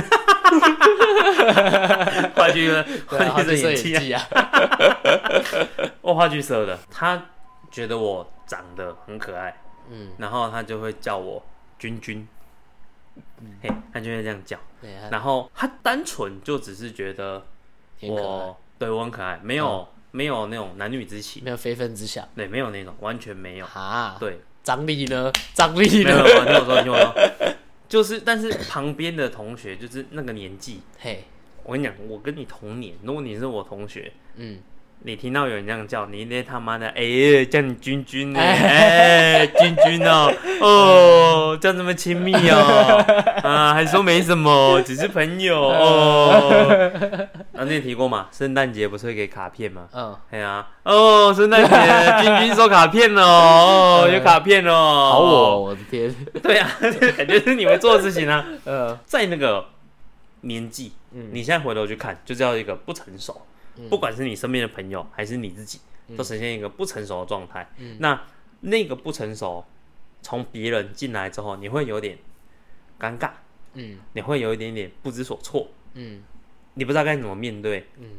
[2.37, 4.29] 话剧的对啊，话剧话剧摄社演技啊，影技啊，
[6.03, 7.21] 我 话剧社的，他
[7.69, 11.45] 觉得我长得很可爱，嗯，然后他就会叫我
[11.81, 12.29] 君君，
[13.61, 14.57] 嘿，他就会这样叫，
[15.11, 17.45] 然后他单纯就只是觉得
[18.03, 22.25] 我对我很可爱，没有、没有那种男女之情，没有非分之想。
[22.37, 23.67] 对，没有那种，完全没有。
[23.67, 24.17] 啊。
[24.21, 25.33] 对，张力呢？
[25.55, 27.56] 张力没有，听我说，你听我说，
[27.89, 31.25] 就是，但是旁边的同学就是那个年纪，嘿，
[31.63, 34.59] 我跟你讲，我跟你同年，如果你是我同学，嗯，
[35.01, 43.05] 你听到有人这样叫你，那他妈的，哎、叫你君君呢，哎、君君哦，哦，叫这么亲密哦，
[43.45, 46.91] 啊，还说没什么，只是朋友哦。
[47.55, 49.87] 啊，你也提过嘛，圣诞节不是会给卡片吗？
[49.93, 56.69] 嗯，哎呀，哦，圣诞节君君收卡片哦，哦，有卡片哦，好我，我的天，对啊，
[57.17, 58.45] 感觉是你们做的事情啊。
[58.65, 59.67] 呃，在那个
[60.41, 61.29] 年纪，嗯。
[61.33, 63.47] 你现在回头去看，就叫一个不成熟。
[63.79, 63.89] 嗯。
[63.89, 65.81] 不管是你身边的朋友还是你自己，
[66.17, 67.69] 都呈现一个不成熟的状态。
[67.79, 67.97] 嗯。
[68.01, 68.21] 那
[68.61, 69.65] 那个不成熟，
[70.23, 72.19] 从别人进来之后，你会有点
[72.99, 73.31] 尴尬，
[73.75, 73.99] 嗯。
[74.13, 76.23] 你会有一点点不知所措，嗯。
[76.75, 77.87] 你不知道该怎么面对。
[77.99, 78.11] 嗯。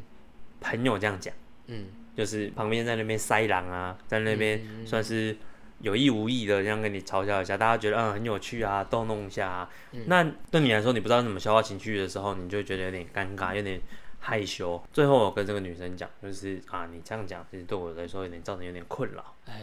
[0.59, 1.33] 朋友这样讲，
[1.67, 1.85] 嗯。
[2.15, 5.37] 就是旁边在那边塞狼啊，在那边嗯算是
[5.81, 9.69] 有意无意的这样跟你嘲笑一下，大家觉得嗯很有趣啊，逗弄一下啊。
[9.91, 10.01] 嗯。
[10.07, 13.79] 那对你来说，你不知道怎么消化情绪的时候，你就觉得有点尴尬，有点
[14.27, 14.83] 害羞。
[14.91, 19.33] 最后我跟这个女生讲，就是啊，你这样讲其实对我来说有点造成有点困扰。
[19.45, 19.61] 哎，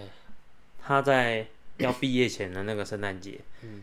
[0.83, 1.47] 她在
[1.77, 3.83] 要毕业前的那个圣诞节，嗯。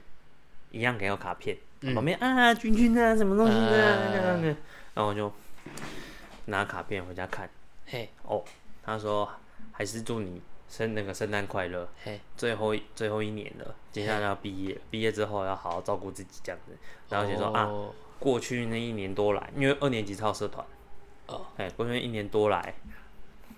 [0.71, 1.93] 一样给我卡片，嗯。
[1.93, 4.09] 旁边啊君君啊什么东西的，啊。
[4.11, 4.47] 那样的，
[4.95, 5.32] 然后我就
[6.45, 7.47] 拿卡片回家看。
[7.86, 8.09] 嘿。
[8.23, 8.43] 哦，
[8.82, 9.29] 他说
[9.71, 16.75] 还是祝你生那个圣诞快乐，嘿，最后最后一年了，接下来要毕业，毕业之后要好好照顾自己这样子。
[17.09, 20.63] 然后就说、啊，哦，过去那一年多来，因为二年级超社团，
[21.26, 22.74] 哦，哎，过去一年多来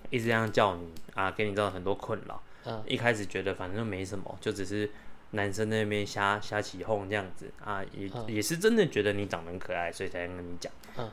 [0.08, 2.42] 一直这样叫你啊，给你造成很多困扰。
[2.66, 4.90] 嗯一开始觉得反正没什么，就只是
[5.32, 10.72] 男生那边瞎瞎起哄这样子啊，也、嗯也是真的觉得你长得很可爱，所以才跟你讲。
[10.96, 11.10] 嗯，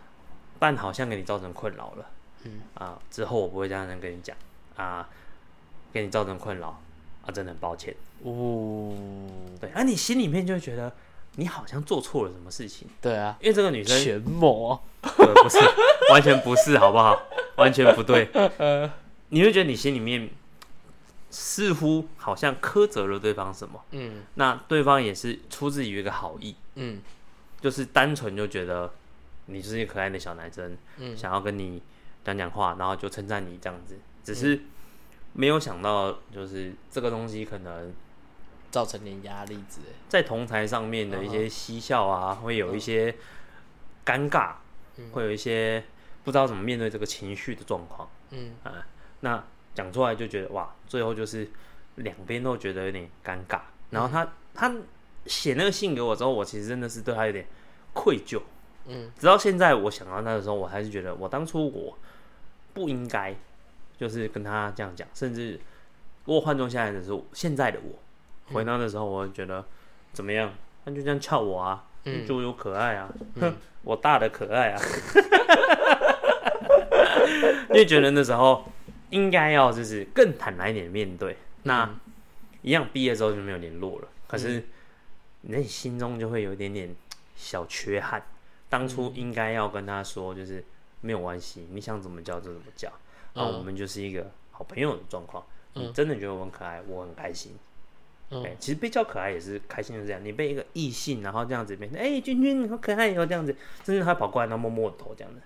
[0.58, 2.10] 但好像给你造成困扰了。
[2.44, 4.34] 嗯啊，之后我不会这样跟你讲
[4.78, 5.10] 啊，
[5.92, 6.82] 给你造成困扰
[7.26, 7.94] 啊，真的很抱歉。
[8.24, 8.96] 哦，
[9.60, 10.96] 对，啊，你心里面就会觉得
[11.36, 15.58] 你好像做错了什么事情，对啊，因为这个女生全魔，对，不是，
[16.12, 17.18] 完全不是，好不好？
[17.58, 18.30] 完全不对。
[18.58, 18.92] 呃。
[19.30, 20.30] 你会觉得你心里面
[21.30, 24.24] 似乎好像苛责了对方什么，嗯。
[24.36, 27.02] 那对方也是出自于一个好意，嗯。
[27.62, 28.92] 就是单纯就觉得
[29.46, 31.16] 你就是一个可爱的小男生，嗯。
[31.16, 31.82] 想要跟你
[32.26, 34.60] 讲讲话，然后就称赞你这样子，只是
[35.32, 37.94] 没有想到就是这个东西可能
[38.72, 39.88] 造成点压力之类。
[40.10, 43.14] 在同台上面的一些嬉笑啊，会有一些
[44.06, 44.54] 尴尬，
[45.12, 45.84] 会有一些
[46.24, 48.10] 不知道怎么面对这个情绪的状况。
[48.32, 48.86] 嗯啊，
[49.20, 49.44] 那
[49.76, 51.48] 讲出来就觉得哇，最后就是
[51.96, 53.60] 两边都觉得有点尴尬。
[53.90, 54.74] 然后他、他
[55.26, 57.46] 写那个信给我之后，我其实真的是对他有点
[57.94, 58.42] 愧疚。
[58.88, 61.98] 嗯，直到现在我想到他的时候，我还是觉得我当初我
[62.74, 63.36] 不应该
[63.98, 65.60] 就是跟他这样讲，甚至
[66.26, 68.00] 如果换做现在的时候，现在的我
[68.54, 69.66] 回到的时候，我会觉得
[70.14, 70.54] 怎么样？
[70.84, 73.08] 他就这样翘我啊，嗯就有可爱啊，
[73.40, 74.82] 哼，我大的可爱啊，
[77.70, 78.66] 因为觉得那时候
[79.12, 81.38] 应该要就是更坦然一点面对。
[81.64, 81.88] 那
[82.64, 84.64] 一样毕业之后就没有联络了，可是
[85.42, 86.96] 你内心中就会有一点点
[87.36, 88.24] 小缺憾。
[88.68, 90.64] 当初应该要跟他说，就是
[91.02, 92.92] 没有关系，你想怎么叫就怎么叫，
[93.34, 95.44] 那我们就是一个好朋友的状况。
[95.74, 97.56] 你真的觉得我很可爱，我很开心。
[98.32, 100.24] 嗯对，其实被叫可爱也是开心，就是这样。
[100.24, 105.42] 你被一个异性，然后这样子变成，哎、君君你好可爱哦，这样子，甚至他跑过来，然后摸摸我头，这样子。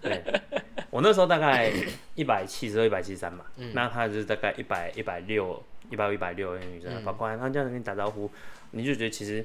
[0.00, 0.22] 对，
[0.90, 1.72] 我那时候大概
[2.14, 5.60] 一百七十二、一百七十三吧，那他就是大概一百一百六、
[5.90, 8.30] 一百一百六的女生跑过来，然后这样子跟你打招呼，
[8.70, 9.44] 你就觉得其实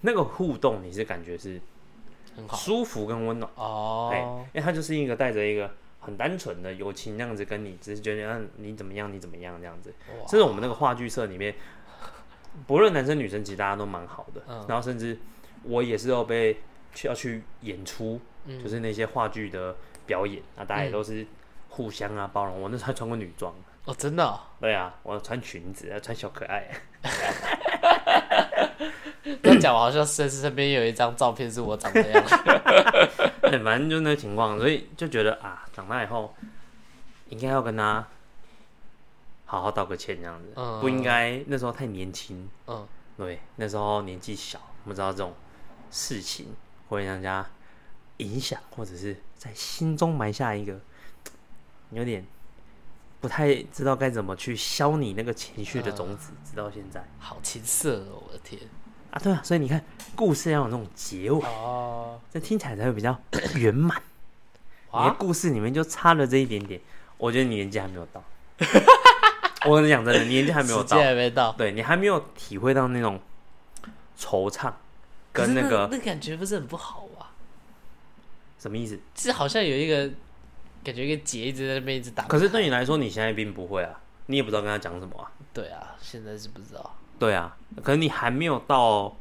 [0.00, 1.60] 那个互动你是感觉是
[2.34, 3.48] 很好舒服跟温暖。
[3.54, 9.94] 对，哦，因为他就是一个带着一个很单纯的友情那样子跟你，只是觉得嗯你怎么样，你怎么样这样子。
[10.18, 11.54] 哇甚至我们那个话剧社里面，
[12.66, 14.42] 不论男生女生，其实大家都蛮好的。
[14.48, 15.16] 嗯然后甚至
[15.62, 16.56] 我也是要被
[16.94, 19.76] 去要去演出，嗯就是那些话剧的
[20.06, 21.26] 表演，那大家也都是
[21.68, 22.60] 互相啊包容。
[22.60, 26.68] 我那时候还穿过女装，哦，真的哦，对啊，我穿裙子，穿小可爱。
[29.42, 32.24] 这样讲，我好像身身边有一张照片是我长这样。
[33.50, 36.34] 对，反正就那个情况，所以就觉得啊，长大以后
[37.28, 38.06] 应该要跟他
[39.46, 42.48] 好好道个歉，这样子，嗯不应该那时候太年轻。
[42.66, 42.86] 嗯，
[43.16, 45.34] 对，那时候年纪小，不知道这种
[45.90, 46.54] 事情
[46.88, 47.44] 会让人家
[48.18, 50.80] 影响，或者是在心中埋下一个
[51.90, 52.24] 有点
[53.20, 58.60] 不太知道该怎么去消你那个情绪的种子，直到现在好青涩哦，我的天。
[59.10, 59.82] 啊，对啊，所以你看，
[60.14, 63.18] 故事要有那种结尾，哦，这听起来才会比较
[63.56, 64.00] 圆满。
[64.92, 66.80] 你的啊，故事里面就差了这一点点，
[67.16, 68.22] 我觉得你年纪还没有到。
[69.66, 73.20] 我跟你讲真的，你年纪还没有到还没到，对你还没有体会到那种
[74.18, 74.72] 惆怅
[75.32, 77.30] 可是跟那个那感觉不是很不好啊？
[78.58, 78.98] 什么意思？
[79.14, 80.08] 就是好像有一个
[80.82, 82.24] 感觉，一个结一直在那边一直打。
[82.24, 85.30] 可是对你来说，你现在并不会啊，你也不知道跟他讲什么啊。
[85.52, 86.96] 对啊，现在是不知道。
[87.20, 89.16] 对啊，可能你还没有到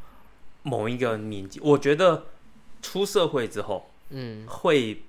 [0.64, 2.26] 某一个年纪，我觉得
[2.82, 4.47] 出社会之后嗯。
[4.47, 5.04] 会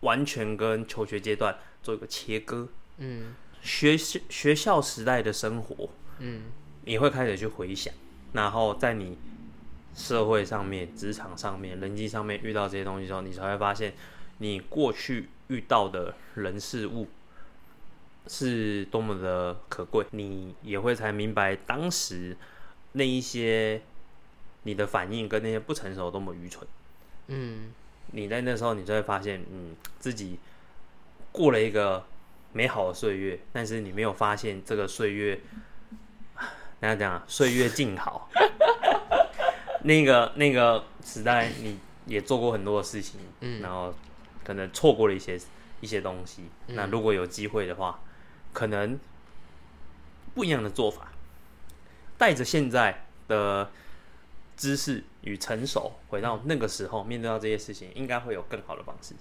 [0.00, 2.68] 完全跟求学阶段做一个切割。
[2.98, 3.34] 嗯。
[3.60, 5.90] 学校学校时代的生活，
[6.20, 6.44] 嗯。
[6.84, 7.92] 你会开始去回想，
[8.32, 9.18] 然后在你
[9.94, 13.94] 社会上面、职场上面、人际上面遇到这些东西之后，你才会发现
[14.38, 17.08] 你过去遇到的人事物
[18.26, 22.36] 是多么的可贵，你也会才明白当时
[22.92, 23.82] 那一些
[24.62, 26.66] 你的反应跟那些不成熟多么愚蠢。
[27.26, 27.72] 嗯
[28.12, 30.38] 你在那时候，你就会发现，嗯，自己
[31.32, 32.04] 过了一个
[32.52, 35.40] 美好的岁月，但是你没有发现这个岁月，
[36.80, 38.30] 大家讲啊岁月静好。
[39.82, 43.92] 那个那个时代，你也做过很多的事情，嗯然后
[44.44, 45.38] 可能错过了一些
[45.80, 46.44] 一些东西。
[46.68, 47.98] 那如果有机会的话，
[48.54, 48.98] 可能
[50.34, 51.12] 不一样的做法，
[52.16, 53.70] 带着现在的
[54.56, 59.14] 知识与成熟，回到那个时候面对到这些事情，应该会有更好的方式。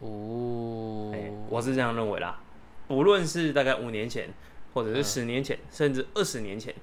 [0.00, 2.40] 哦哎、我是这样认为啦。
[2.88, 4.30] 不论是大概五年前，
[4.74, 6.74] 或者是十年前，甚至二十年前，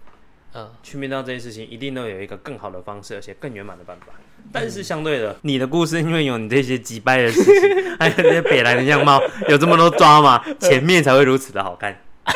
[0.54, 4.14] 嗯去面对到这些事情，一定都有一个更好的方式，而且更圆满的办法。
[4.52, 12.02] 但是相对的，你的故事因为有你这些击败的事情，还有那些北来的样貌，有这么多抓嘛， 前面才会如此的好看。
[12.28, 12.36] 欸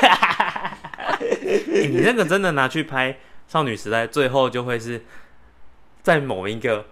[1.89, 5.03] 你那个真的拿去拍少女时代，最后就会是
[6.01, 6.86] 在某一个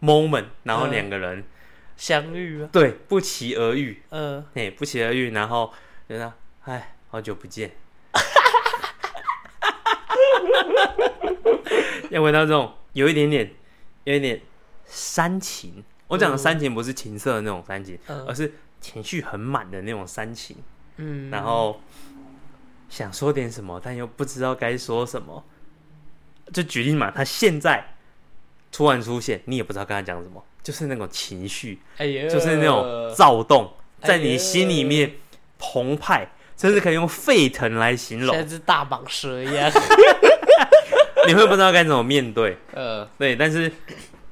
[0.00, 1.44] moment，然后嗯两个人、
[1.96, 5.72] 相遇啊，对不期而遇，嗯，哎、不期而遇，然后
[6.08, 6.32] 觉得
[6.64, 7.72] 哎，好久不见，
[12.10, 13.50] 要回到这种有一点点，
[14.04, 14.40] 有一点
[14.86, 15.84] 煽情。
[16.08, 18.24] 我讲的煽情不是情色的那种煽情，嗯。
[18.26, 20.56] 而是情绪很满的那种煽情。
[20.96, 21.80] 嗯，然后
[22.88, 25.44] 想说点什么，但又不知道该说什么。
[26.52, 27.96] 就举例嘛，他现在
[28.70, 33.72] 突然出现，你也不知道跟他讲什么，就是那种情绪，就是那种躁动，
[34.02, 35.12] 在你心里面
[35.58, 38.32] 澎湃，甚至可以用沸腾来形容。
[38.32, 39.68] 像只大蟒蛇一样，
[41.26, 43.70] 你会不知道该怎么面对， 呃，对，但是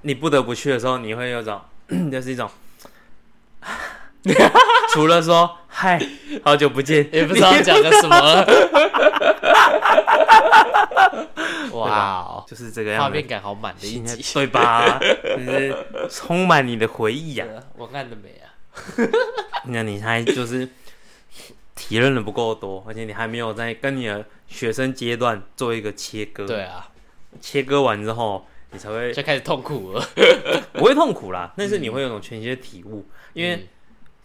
[0.05, 1.61] 你不得不去的时候，你会有种，
[2.13, 2.49] 就是一种。
[4.93, 6.01] 除了说“嗨，
[6.45, 8.47] 好久不见 ”，也不知道讲个什么 了。
[11.73, 13.27] 哇哦，就是这个样子画面。
[13.27, 14.99] 感好满的一集，对吧？
[15.01, 15.77] 就是
[16.11, 17.47] 充满你的回忆啊
[17.77, 18.53] 文案的美啊，
[19.67, 20.69] 那你还就是
[21.75, 26.47] 体认的不够多，而且你还没有在跟你的学生阶段做一个切割。
[26.47, 26.89] 对，啊，
[27.41, 30.07] 切割完之后，你才会就开始痛苦了。
[30.75, 33.69] 不会痛苦啦，但是你会有种全新的体悟，因为嗯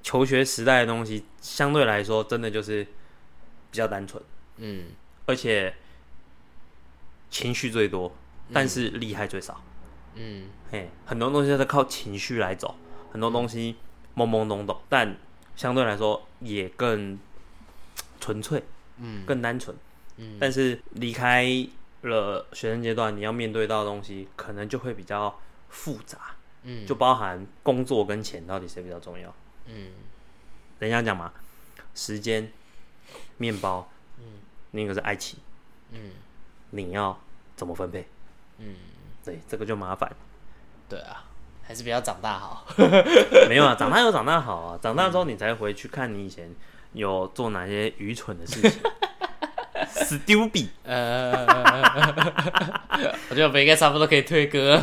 [0.01, 4.21] 求学时代的东西相对来说真的就是比较单纯，
[4.57, 4.85] 嗯，
[5.25, 5.73] 而且
[7.29, 8.11] 情绪最多，
[8.51, 9.61] 但是厉害最少。
[10.15, 10.47] 嗯。
[10.71, 12.75] 嘿，很多东西都是靠情绪来走，
[13.11, 13.75] 很多东西
[14.15, 15.15] 懵懵懂懂，但
[15.55, 17.19] 相对来说也更
[18.19, 18.63] 纯粹、
[18.97, 19.23] 嗯。
[19.25, 19.75] 更单纯。
[20.17, 20.37] 嗯。
[20.39, 21.45] 但是离开
[22.01, 25.39] 了学生阶段，你要面对到的东西，可能就会比较
[25.69, 29.33] 复杂，嗯，就包含工作跟钱到底谁比较重要。
[29.65, 29.91] 嗯
[30.79, 31.31] 人家讲嘛，
[31.93, 32.51] 时间、
[33.37, 34.23] 面包，嗯，
[34.71, 35.37] 另一个是爱情，
[35.91, 36.11] 嗯
[36.69, 37.19] 你要
[37.55, 38.07] 怎么分配？
[38.59, 38.75] 嗯，
[39.25, 40.09] 对，这个就麻烦。
[40.87, 41.25] 对啊，
[41.61, 42.65] 还是不要长大好。
[43.49, 46.49] 没有啊，长大有长大好啊，长大之后你才回去看你以前
[46.93, 48.81] 有做哪些愚蠢的事情。
[50.05, 51.45] Stupid，呃，
[53.29, 54.79] 我觉得我们应该差不多可以推歌，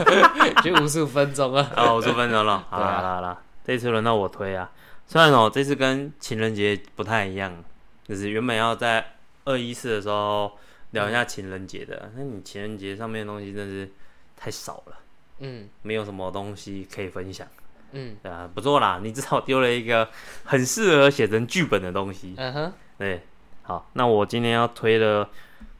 [0.62, 1.62] 就五十五分钟了。
[1.74, 4.70] 啊，五十分钟了，好啦好啦好啦，这次轮到我推啊。
[5.06, 7.64] 虽然哦，这次跟情人节不太一样，
[8.06, 9.04] 就是原本要在
[9.44, 10.52] 二一四的时候
[10.90, 13.88] 聊一下情人节的，那你情人节上面的东西真是
[14.36, 14.96] 太少了，
[15.38, 17.46] 嗯没有什么东西可以分享。
[17.92, 20.08] 嗯啊，不错啦，你至少丢了一个
[20.44, 22.34] 很适合写成剧本的东西。
[22.36, 23.22] 嗯哼，对，
[23.66, 25.28] 好，那我今天要推的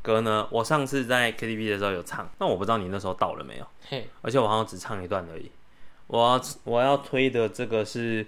[0.03, 5.49] 歌呢，我上次在 KTV 的时候有唱，那我不知道你那时候到了没有，嘿，而且我好像只唱一段而已。
[6.09, 8.26] 我要我要推的这个是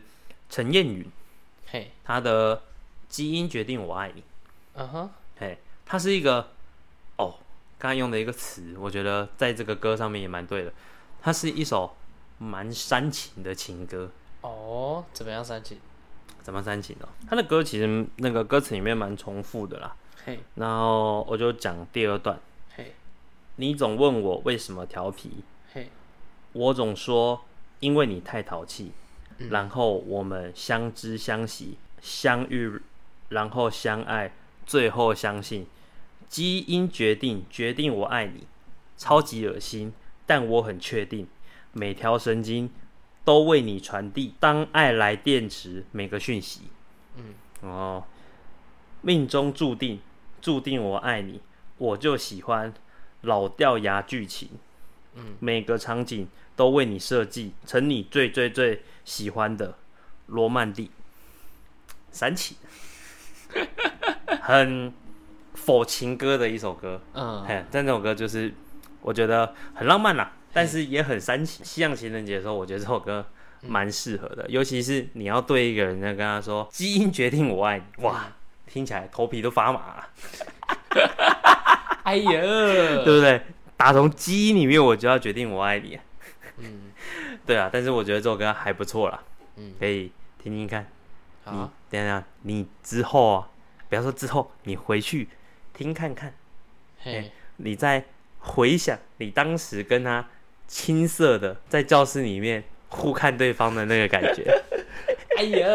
[0.48, 1.04] 陈燕云，
[1.66, 2.56] 嘿，他的
[3.08, 4.20] 《基因决定我爱你》，
[4.74, 6.50] 嗯哼，嘿，它是一个
[7.16, 7.34] 哦，
[7.78, 10.72] 刚才用的一个词，我觉得在这个歌上面也蛮对的，
[11.20, 11.96] 它是一首
[12.38, 14.08] 蛮煽情的情歌。
[14.42, 15.80] 哦，怎么样，三七？
[16.48, 17.08] 怎么煽情哦？
[17.28, 19.94] 他的歌其实那个歌词里面蛮重复的啦。
[20.24, 22.40] 嘿，然后我就讲第二段。
[22.74, 22.94] 嘿，
[23.56, 25.44] 你总问我为什么调皮，
[25.74, 25.90] 嘿，
[26.54, 27.44] 我总说
[27.80, 28.92] 因为你太淘气。
[29.36, 32.80] 嗯然后我们相知相惜，相遇，
[33.28, 34.32] 然后相爱，
[34.64, 35.66] 最后相信，
[36.30, 38.46] 基因决定决定我爱你，
[38.96, 39.92] 超级恶心，
[40.24, 41.28] 但我很确定，
[41.72, 42.70] 每条神经
[43.28, 46.62] 都为你传递当爱来电时每个讯息。
[47.16, 48.02] 嗯，哦，
[49.02, 50.00] 命中注定，
[50.40, 51.42] 注定我爱你，
[51.76, 52.72] 我就喜欢
[53.20, 54.48] 老掉牙剧情。
[55.12, 56.26] 嗯，每个场景
[56.56, 59.74] 都为你设计成你最最最喜欢的
[60.28, 60.90] 罗曼蒂，
[62.10, 62.56] 煽情，
[64.40, 64.90] 很
[65.52, 67.02] 否情歌的一首歌。
[67.12, 68.54] 嗯，嘿，但这首歌就是
[69.02, 71.64] 我觉得很浪漫啦，但是也很煽情。
[71.64, 73.26] 西洋情人节的时候，我觉得这首歌
[73.62, 78.26] 蛮适合的，尤其是你要对一个人在跟他说“基因决定我爱你”，哇，
[78.66, 80.08] 听起来头皮都发麻了，
[82.04, 82.30] 哎呀，
[83.04, 83.42] 对不对？
[83.76, 85.98] 打从基因里面我就要决定我爱你。
[86.58, 86.92] 嗯，
[87.46, 89.22] 对啊，但是我觉得这首歌还不错啦，
[89.56, 90.10] 嗯，可以
[90.42, 90.86] 听听看。
[91.44, 93.48] 你好，等一下，你之后啊，
[93.88, 95.28] 不要说之后，你回去
[95.72, 96.34] 听看看，
[96.98, 98.04] 嘿，你再
[98.40, 100.28] 回想你当时跟他
[100.68, 104.44] 青涩的在教室里面互看对方的那个感觉。
[105.36, 105.66] 哎呀，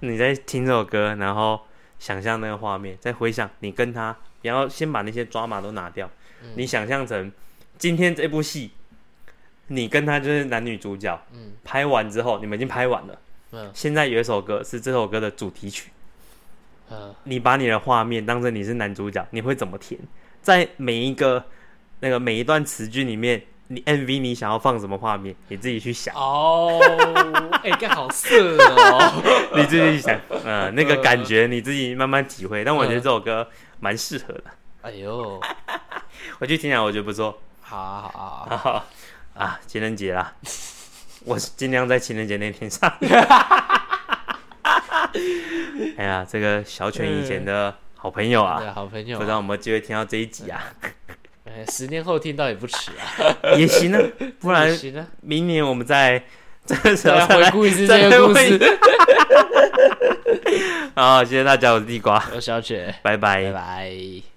[0.00, 1.60] 你在听这首歌，然后
[1.98, 6.10] 想象那个画面，再回想你跟他，然后先把那些抓马都拿掉，
[6.42, 6.50] 嗯。
[6.56, 7.32] 你想象成
[7.76, 8.70] 今天这部戏，
[9.68, 11.52] 你跟他就是男女主角，嗯。
[11.64, 13.18] 拍完之后你们已经拍完了，
[13.52, 13.70] 嗯。
[13.74, 15.90] 现在有一首歌是这首歌的主题曲，
[16.90, 19.98] 嗯，你把你的画面当成你是男主角，你会怎么填？
[20.42, 21.44] 在每一个
[22.00, 26.78] 那个每一段词句里面，你 MV 你想要放什么画面，你自己去想，哦，
[27.64, 29.22] 哎， 干好色哦，
[29.56, 32.62] 你自己去想，呃，那个感觉你自己慢慢体会。
[32.64, 33.48] 但我觉得这首歌
[33.80, 34.44] 蛮适合的，
[34.82, 35.40] 哎呦，
[36.38, 37.38] 我去听啊，我觉得不错。
[37.60, 38.84] 好啊好啊好
[39.34, 40.32] 啊，情人节啦，
[41.24, 42.88] 我尽量在情人节那天上。
[45.98, 50.62] 哎呀，这个小犬以前的好朋友啊，对，好朋友不知道有没有机会听到这一集啊？
[51.56, 54.02] 哎，十年后听到也不迟啊， 也行啊，
[54.38, 56.22] 不然行啊，明年我们再
[56.66, 58.78] 这个时候再回顾一次再这个故事。
[60.94, 63.44] 好，谢谢大家，我是地瓜，我是小雪，拜拜。
[63.44, 64.35] 拜拜。